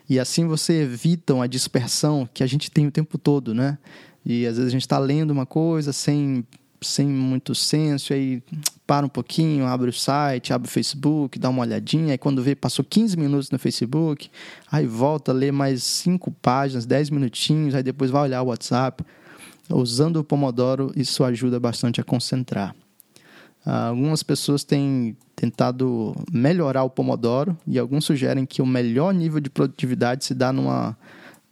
E 0.07 0.19
assim 0.19 0.45
você 0.45 0.81
evita 0.81 1.41
a 1.41 1.47
dispersão 1.47 2.29
que 2.31 2.43
a 2.43 2.47
gente 2.47 2.69
tem 2.69 2.85
o 2.85 2.91
tempo 2.91 3.17
todo, 3.17 3.53
né? 3.53 3.77
E 4.25 4.45
às 4.45 4.57
vezes 4.57 4.67
a 4.67 4.71
gente 4.71 4.81
está 4.81 4.99
lendo 4.99 5.31
uma 5.31 5.45
coisa 5.45 5.91
sem, 5.91 6.45
sem 6.79 7.07
muito 7.07 7.55
senso, 7.55 8.13
aí 8.13 8.43
para 8.85 9.05
um 9.05 9.09
pouquinho, 9.09 9.65
abre 9.65 9.89
o 9.89 9.93
site, 9.93 10.53
abre 10.53 10.67
o 10.67 10.71
Facebook, 10.71 11.39
dá 11.39 11.49
uma 11.49 11.61
olhadinha, 11.63 12.13
aí 12.13 12.17
quando 12.17 12.43
vê, 12.43 12.55
passou 12.55 12.85
15 12.85 13.17
minutos 13.17 13.49
no 13.49 13.57
Facebook, 13.57 14.29
aí 14.71 14.85
volta 14.85 15.31
a 15.31 15.35
ler 15.35 15.51
mais 15.51 15.83
cinco 15.83 16.31
páginas, 16.31 16.85
10 16.85 17.09
minutinhos, 17.09 17.73
aí 17.73 17.83
depois 17.83 18.11
vai 18.11 18.23
olhar 18.23 18.41
o 18.43 18.47
WhatsApp. 18.47 19.03
Usando 19.69 20.17
o 20.17 20.23
Pomodoro, 20.23 20.91
isso 20.95 21.23
ajuda 21.23 21.59
bastante 21.59 21.99
a 21.99 22.03
concentrar. 22.03 22.73
Algumas 23.69 24.23
pessoas 24.23 24.63
têm 24.63 25.17
tentado 25.35 26.15
melhorar 26.31 26.85
o 26.85 26.89
Pomodoro 26.89 27.57
e 27.67 27.77
alguns 27.77 28.05
sugerem 28.05 28.45
que 28.45 28.61
o 28.61 28.65
melhor 28.65 29.13
nível 29.13 29.41
de 29.41 29.49
produtividade 29.49 30.23
se 30.23 30.33
dá 30.33 30.53
numa, 30.53 30.97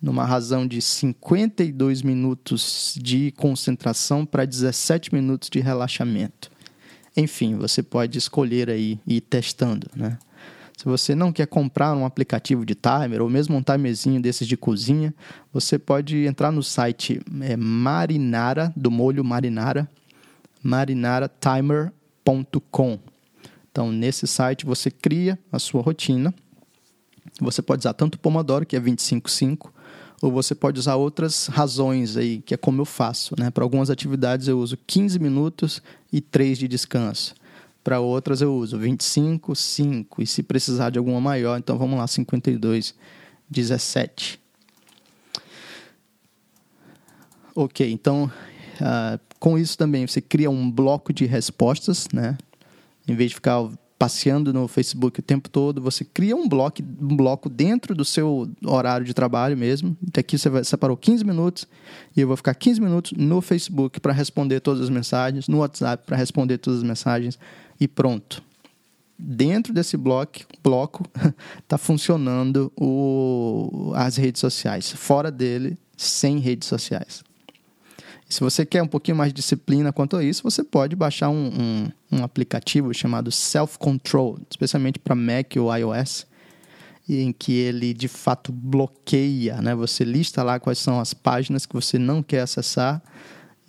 numa 0.02 0.24
razão 0.24 0.66
de 0.66 0.82
52 0.82 2.02
minutos 2.02 2.98
de 3.02 3.32
concentração 3.32 4.26
para 4.26 4.46
17 4.46 5.14
minutos 5.14 5.50
de 5.50 5.60
relaxamento. 5.60 6.50
Enfim, 7.18 7.56
você 7.58 7.84
pode 7.84 8.18
escolher 8.18 8.70
aí 8.70 8.98
e 9.06 9.18
ir 9.18 9.22
testando, 9.22 9.88
né? 9.94 10.18
Se 10.78 10.86
você 10.86 11.16
não 11.16 11.34
quer 11.34 11.48
comprar 11.48 11.94
um 11.96 12.06
aplicativo 12.06 12.66
de 12.66 12.76
timer 12.76 13.22
ou 13.22 13.30
mesmo 13.30 13.58
um 13.58 13.62
timerzinho 13.62 14.22
desses 14.22 14.48
de 14.48 14.56
cozinha, 14.56 15.14
você 15.52 15.78
pode 15.78 16.26
entrar 16.26 16.52
no 16.52 16.64
site 16.64 17.22
é, 17.42 17.58
Marinara, 17.58 18.72
do 18.76 18.90
molho 18.90 19.24
Marinara, 19.24 19.90
Marinara 20.64 21.30
Timer 21.30 21.92
Então, 23.72 23.92
nesse 23.92 24.26
site 24.26 24.66
você 24.66 24.90
cria 24.90 25.38
a 25.52 25.60
sua 25.60 25.82
rotina. 25.82 26.34
Você 27.40 27.62
pode 27.62 27.82
usar 27.82 27.94
tanto 27.94 28.16
o 28.16 28.20
Pomodoro, 28.20 28.66
que 28.66 28.76
é 28.76 28.80
25,5, 28.80 29.70
ou 30.22 30.32
você 30.32 30.56
pode 30.56 30.80
usar 30.80 30.96
outras 30.96 31.48
razões 31.48 32.16
aí, 32.16 32.42
que 32.42 32.54
é 32.54 32.58
como 32.58 32.82
eu 32.82 32.86
faço. 32.86 33.36
Né? 33.38 33.52
Para 33.52 33.64
algumas 33.64 33.90
atividades 33.90 34.48
eu 34.48 34.60
uso 34.60 34.78
15 34.88 35.20
minutos 35.20 35.82
e 36.12 36.22
3 36.22 36.58
de 36.58 36.68
descanso. 36.68 37.36
Para 37.84 38.00
outras 38.00 38.42
eu 38.42 38.56
uso 38.56 38.80
25, 38.80 39.56
5. 39.56 40.22
E 40.22 40.26
se 40.26 40.42
precisar 40.42 40.90
de 40.90 40.98
alguma 40.98 41.22
maior, 41.22 41.58
então 41.58 41.78
vamos 41.78 42.00
lá, 42.00 42.08
52, 42.08 42.96
17. 43.50 44.40
Ok, 47.54 47.92
então 47.92 48.32
uh, 48.82 49.20
com 49.46 49.60
isso 49.60 49.78
também 49.78 50.08
você 50.08 50.20
cria 50.20 50.50
um 50.50 50.72
bloco 50.72 51.14
de 51.14 51.28
respostas, 51.28 52.08
né? 52.12 52.36
Em 53.08 53.14
vez 53.14 53.30
de 53.30 53.36
ficar 53.36 53.70
passeando 53.96 54.52
no 54.52 54.68
Facebook 54.68 55.20
o 55.20 55.22
tempo 55.22 55.48
todo, 55.52 55.80
você 55.80 56.04
cria 56.04 56.36
um 56.36 56.50
bloco, 56.50 56.82
um 57.00 57.16
bloco 57.16 57.48
dentro 57.48 57.94
do 57.94 58.04
seu 58.04 58.50
horário 58.66 59.06
de 59.06 59.14
trabalho 59.14 59.56
mesmo. 59.56 59.96
Então 60.02 60.20
aqui 60.20 60.36
você 60.36 60.64
separou 60.64 60.98
15 60.98 61.24
minutos 61.24 61.68
e 62.18 62.22
eu 62.22 62.28
vou 62.28 62.36
ficar 62.36 62.56
15 62.56 62.82
minutos 62.82 63.12
no 63.12 63.40
Facebook 63.40 64.00
para 64.00 64.12
responder 64.12 64.62
todas 64.62 64.82
as 64.82 64.90
mensagens, 64.90 65.48
no 65.48 65.60
WhatsApp 65.60 66.04
para 66.08 66.18
responder 66.18 66.58
todas 66.58 66.80
as 66.80 66.84
mensagens 66.84 67.38
e 67.80 67.88
pronto. 67.88 68.42
Dentro 69.16 69.72
desse 69.72 69.96
bloco, 69.96 70.40
bloco 70.64 71.04
está 71.62 71.78
funcionando 71.78 72.74
o, 72.76 73.92
as 73.94 74.18
redes 74.18 74.42
sociais. 74.42 74.92
Fora 74.92 75.30
dele, 75.30 75.78
sem 75.96 76.40
redes 76.40 76.68
sociais. 76.68 77.24
Se 78.28 78.40
você 78.40 78.66
quer 78.66 78.82
um 78.82 78.88
pouquinho 78.88 79.18
mais 79.18 79.32
de 79.32 79.36
disciplina 79.36 79.94
quanto 79.94 80.18
a 80.18 80.24
isso, 80.24 80.44
você 80.44 80.64
pode 80.64 80.96
baixar 80.96 81.30
um, 81.30 81.48
um, 81.48 82.18
um 82.20 82.24
aplicativo 82.24 82.94
chamado 82.94 83.32
Self 83.32 83.78
Control, 83.78 84.40
especialmente 84.50 84.98
para 84.98 85.16
Mac 85.16 85.54
ou 85.58 85.76
iOS, 85.76 86.26
em 87.08 87.32
que 87.32 87.54
ele 87.54 87.94
de 87.94 88.08
fato 88.08 88.52
bloqueia, 88.52 89.62
né? 89.62 89.76
Você 89.76 90.04
lista 90.04 90.42
lá 90.42 90.60
quais 90.60 90.80
são 90.80 91.00
as 91.00 91.14
páginas 91.14 91.66
que 91.66 91.74
você 91.74 92.00
não 92.00 92.24
quer 92.24 92.42
acessar 92.42 93.02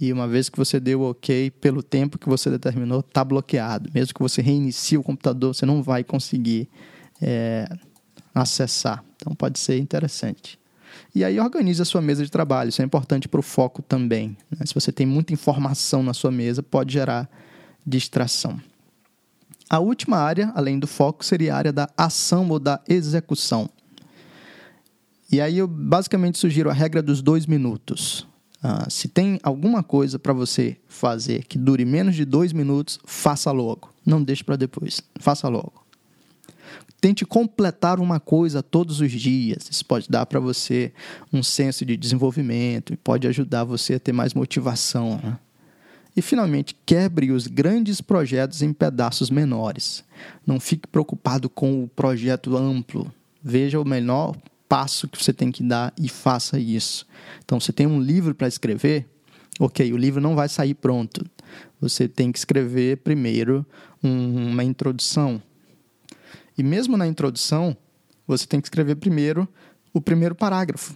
e 0.01 0.13
uma 0.13 0.29
vez 0.29 0.49
que 0.49 0.59
você 0.59 0.79
deu 0.79 1.03
OK 1.03 1.51
pelo 1.53 1.83
tempo 1.83 2.19
que 2.19 2.29
você 2.29 2.51
determinou, 2.51 3.01
está 3.01 3.25
bloqueado. 3.25 3.91
Mesmo 3.95 4.15
que 4.15 4.21
você 4.21 4.43
reinicie 4.43 4.99
o 4.99 5.03
computador, 5.03 5.55
você 5.55 5.65
não 5.65 5.83
vai 5.83 6.05
conseguir 6.05 6.69
é, 7.21 7.67
acessar. 8.35 9.03
Então 9.17 9.35
pode 9.35 9.59
ser 9.59 9.79
interessante. 9.79 10.59
E 11.15 11.25
aí 11.25 11.41
organize 11.41 11.81
a 11.81 11.85
sua 11.85 12.01
mesa 12.01 12.25
de 12.25 12.31
trabalho. 12.31 12.69
Isso 12.69 12.83
é 12.83 12.85
importante 12.85 13.29
para 13.29 13.41
o 13.41 13.43
foco 13.43 13.83
também. 13.83 14.37
Né? 14.51 14.67
Se 14.67 14.75
você 14.75 14.93
tem 14.93 15.07
muita 15.07 15.33
informação 15.33 16.03
na 16.03 16.13
sua 16.15 16.31
mesa, 16.31 16.63
pode 16.63 16.93
gerar 16.93 17.29
distração. 17.87 18.61
A 19.69 19.79
última 19.79 20.19
área, 20.19 20.53
além 20.55 20.79
do 20.79 20.87
foco, 20.87 21.25
seria 21.25 21.55
a 21.55 21.59
área 21.59 21.73
da 21.73 21.89
ação 21.97 22.49
ou 22.49 22.59
da 22.59 22.81
execução. 22.89 23.69
E 25.31 25.41
aí 25.41 25.59
eu 25.59 25.67
basicamente 25.67 26.39
sugiro 26.39 26.71
a 26.71 26.73
regra 26.73 27.03
dos 27.03 27.21
dois 27.21 27.47
minutos. 27.47 28.27
Uh, 28.63 28.91
se 28.91 29.09
tem 29.09 29.41
alguma 29.43 29.83
coisa 29.83 30.19
para 30.19 30.33
você 30.33 30.77
fazer 30.87 31.45
que 31.45 31.59
dure 31.59 31.85
menos 31.85 32.15
de 32.15 32.25
dois 32.25 32.53
minutos, 32.53 32.99
faça 33.05 33.51
logo. 33.51 33.93
Não 34.05 34.23
deixe 34.23 34.45
para 34.45 34.57
depois. 34.57 35.01
Faça 35.19 35.49
logo. 35.49 35.86
Tente 37.01 37.25
completar 37.25 38.01
uma 38.01 38.19
coisa 38.19 38.63
todos 38.63 39.01
os 39.01 39.13
dias. 39.13 39.69
Isso 39.71 39.85
pode 39.85 40.09
dar 40.09 40.27
para 40.27 40.41
você 40.41 40.93
um 41.33 41.43
senso 41.43 41.85
de 41.85 41.97
desenvolvimento 41.97 42.93
e 42.93 42.97
pode 42.97 43.29
ajudar 43.29 43.65
você 43.65 43.95
a 43.95 44.01
ter 44.01 44.13
mais 44.13 44.35
motivação. 44.35 45.21
Né? 45.23 45.39
E, 46.17 46.23
finalmente, 46.23 46.75
quebre 46.87 47.31
os 47.31 47.47
grandes 47.47 48.01
projetos 48.01 48.63
em 48.63 48.73
pedaços 48.73 49.29
menores. 49.29 50.03
Não 50.47 50.59
fique 50.59 50.89
preocupado 50.89 51.51
com 51.51 51.85
o 51.85 51.89
projeto 51.89 52.57
amplo. 52.57 53.13
Veja 53.43 53.79
o 53.79 53.85
menor 53.85 54.35
passo 54.67 55.07
que 55.07 55.23
você 55.23 55.33
tem 55.33 55.53
que 55.53 55.63
dar 55.63 55.93
e 56.01 56.09
faça 56.09 56.59
isso. 56.59 57.07
Então, 57.45 57.61
você 57.61 57.73
tem 57.73 57.87
um 57.87 58.01
livro 58.01 58.35
para 58.35 58.49
escrever, 58.49 59.07
ok, 59.61 59.93
o 59.93 59.97
livro 59.97 60.21
não 60.21 60.35
vai 60.35 60.49
sair 60.49 60.75
pronto. 60.75 61.25
Você 61.81 62.09
tem 62.09 62.33
que 62.33 62.39
escrever 62.39 62.97
primeiro 62.99 63.65
um, 64.03 64.51
uma 64.53 64.65
introdução. 64.65 65.41
E 66.57 66.63
mesmo 66.63 66.97
na 66.97 67.07
introdução, 67.07 67.77
você 68.27 68.47
tem 68.47 68.61
que 68.61 68.67
escrever 68.67 68.97
primeiro 68.97 69.49
o 69.93 70.01
primeiro 70.01 70.35
parágrafo. 70.35 70.95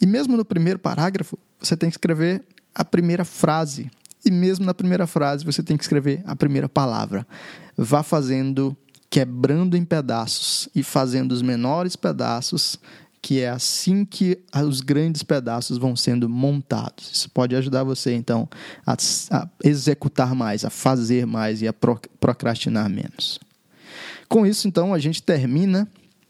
E 0.00 0.06
mesmo 0.06 0.36
no 0.36 0.44
primeiro 0.44 0.78
parágrafo, 0.78 1.38
você 1.58 1.76
tem 1.76 1.88
que 1.88 1.94
escrever 1.94 2.44
a 2.74 2.84
primeira 2.84 3.24
frase. 3.24 3.90
E 4.24 4.30
mesmo 4.30 4.64
na 4.64 4.74
primeira 4.74 5.06
frase, 5.06 5.44
você 5.44 5.62
tem 5.62 5.76
que 5.76 5.84
escrever 5.84 6.22
a 6.26 6.34
primeira 6.34 6.68
palavra. 6.68 7.26
Vá 7.76 8.02
fazendo, 8.02 8.76
quebrando 9.08 9.76
em 9.76 9.84
pedaços 9.84 10.68
e 10.74 10.82
fazendo 10.82 11.32
os 11.32 11.42
menores 11.42 11.96
pedaços 11.96 12.78
que 13.24 13.40
é 13.40 13.48
assim 13.48 14.04
que 14.04 14.38
os 14.54 14.82
grandes 14.82 15.22
pedaços 15.22 15.78
vão 15.78 15.96
sendo 15.96 16.28
montados. 16.28 17.10
Isso 17.10 17.30
pode 17.30 17.56
ajudar 17.56 17.82
você, 17.82 18.12
então, 18.12 18.46
a, 18.86 18.94
a 19.30 19.48
executar 19.64 20.34
mais, 20.34 20.62
a 20.62 20.68
fazer 20.68 21.24
mais 21.26 21.62
e 21.62 21.66
a 21.66 21.72
pro, 21.72 21.98
procrastinar 22.20 22.90
menos. 22.90 23.40
Com 24.28 24.46
isso, 24.46 24.66
então, 24.66 24.94
a 24.94 24.98
gente 24.98 25.22
termina 25.22 25.88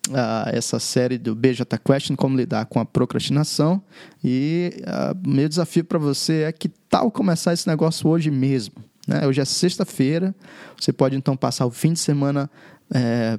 uh, 0.09 0.49
essa 0.53 0.79
série 0.79 1.19
do 1.19 1.35
BJ 1.35 1.65
Question, 1.79 2.17
como 2.17 2.37
lidar 2.37 2.67
com 2.67 2.81
a 2.81 2.85
procrastinação. 2.85 3.83
E 4.23 4.73
uh, 4.81 5.29
meu 5.29 5.49
desafio 5.49 5.85
para 5.85 5.99
você 5.99 6.43
é 6.43 6.53
que 6.53 6.69
tal 6.69 7.11
começar 7.11 7.53
esse 7.53 7.67
negócio 7.67 8.09
hoje 8.09 8.31
mesmo. 8.31 8.75
Né? 9.07 9.27
Hoje 9.27 9.41
é 9.41 9.45
sexta-feira, 9.45 10.35
você 10.81 10.93
pode 10.93 11.17
então 11.17 11.37
passar 11.37 11.67
o 11.67 11.71
fim 11.71 11.93
de 11.93 11.99
semana 11.99 12.51
é, 12.93 13.39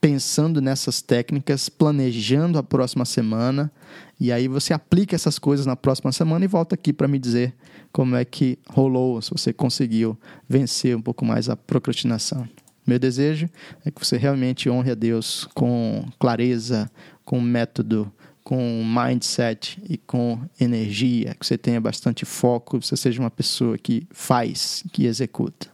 pensando 0.00 0.60
nessas 0.60 1.02
técnicas, 1.02 1.68
planejando 1.68 2.58
a 2.58 2.62
próxima 2.62 3.04
semana, 3.04 3.70
e 4.18 4.32
aí 4.32 4.48
você 4.48 4.72
aplica 4.72 5.14
essas 5.14 5.38
coisas 5.38 5.66
na 5.66 5.76
próxima 5.76 6.12
semana 6.12 6.44
e 6.44 6.48
volta 6.48 6.74
aqui 6.74 6.92
para 6.92 7.08
me 7.08 7.18
dizer 7.18 7.54
como 7.92 8.14
é 8.14 8.24
que 8.24 8.58
rolou, 8.68 9.20
se 9.20 9.30
você 9.30 9.52
conseguiu 9.52 10.18
vencer 10.48 10.96
um 10.96 11.02
pouco 11.02 11.24
mais 11.24 11.48
a 11.48 11.56
procrastinação. 11.56 12.48
Meu 12.86 12.98
desejo 12.98 13.48
é 13.84 13.90
que 13.90 14.04
você 14.04 14.16
realmente 14.16 14.68
honre 14.68 14.90
a 14.90 14.94
Deus 14.94 15.48
com 15.54 16.06
clareza, 16.18 16.90
com 17.24 17.40
método, 17.40 18.12
com 18.42 18.84
mindset 18.84 19.80
e 19.88 19.96
com 19.96 20.40
energia, 20.58 21.34
que 21.38 21.46
você 21.46 21.56
tenha 21.56 21.80
bastante 21.80 22.24
foco, 22.24 22.80
que 22.80 22.86
você 22.86 22.96
seja 22.96 23.20
uma 23.20 23.30
pessoa 23.30 23.78
que 23.78 24.06
faz, 24.10 24.82
que 24.92 25.06
executa. 25.06 25.68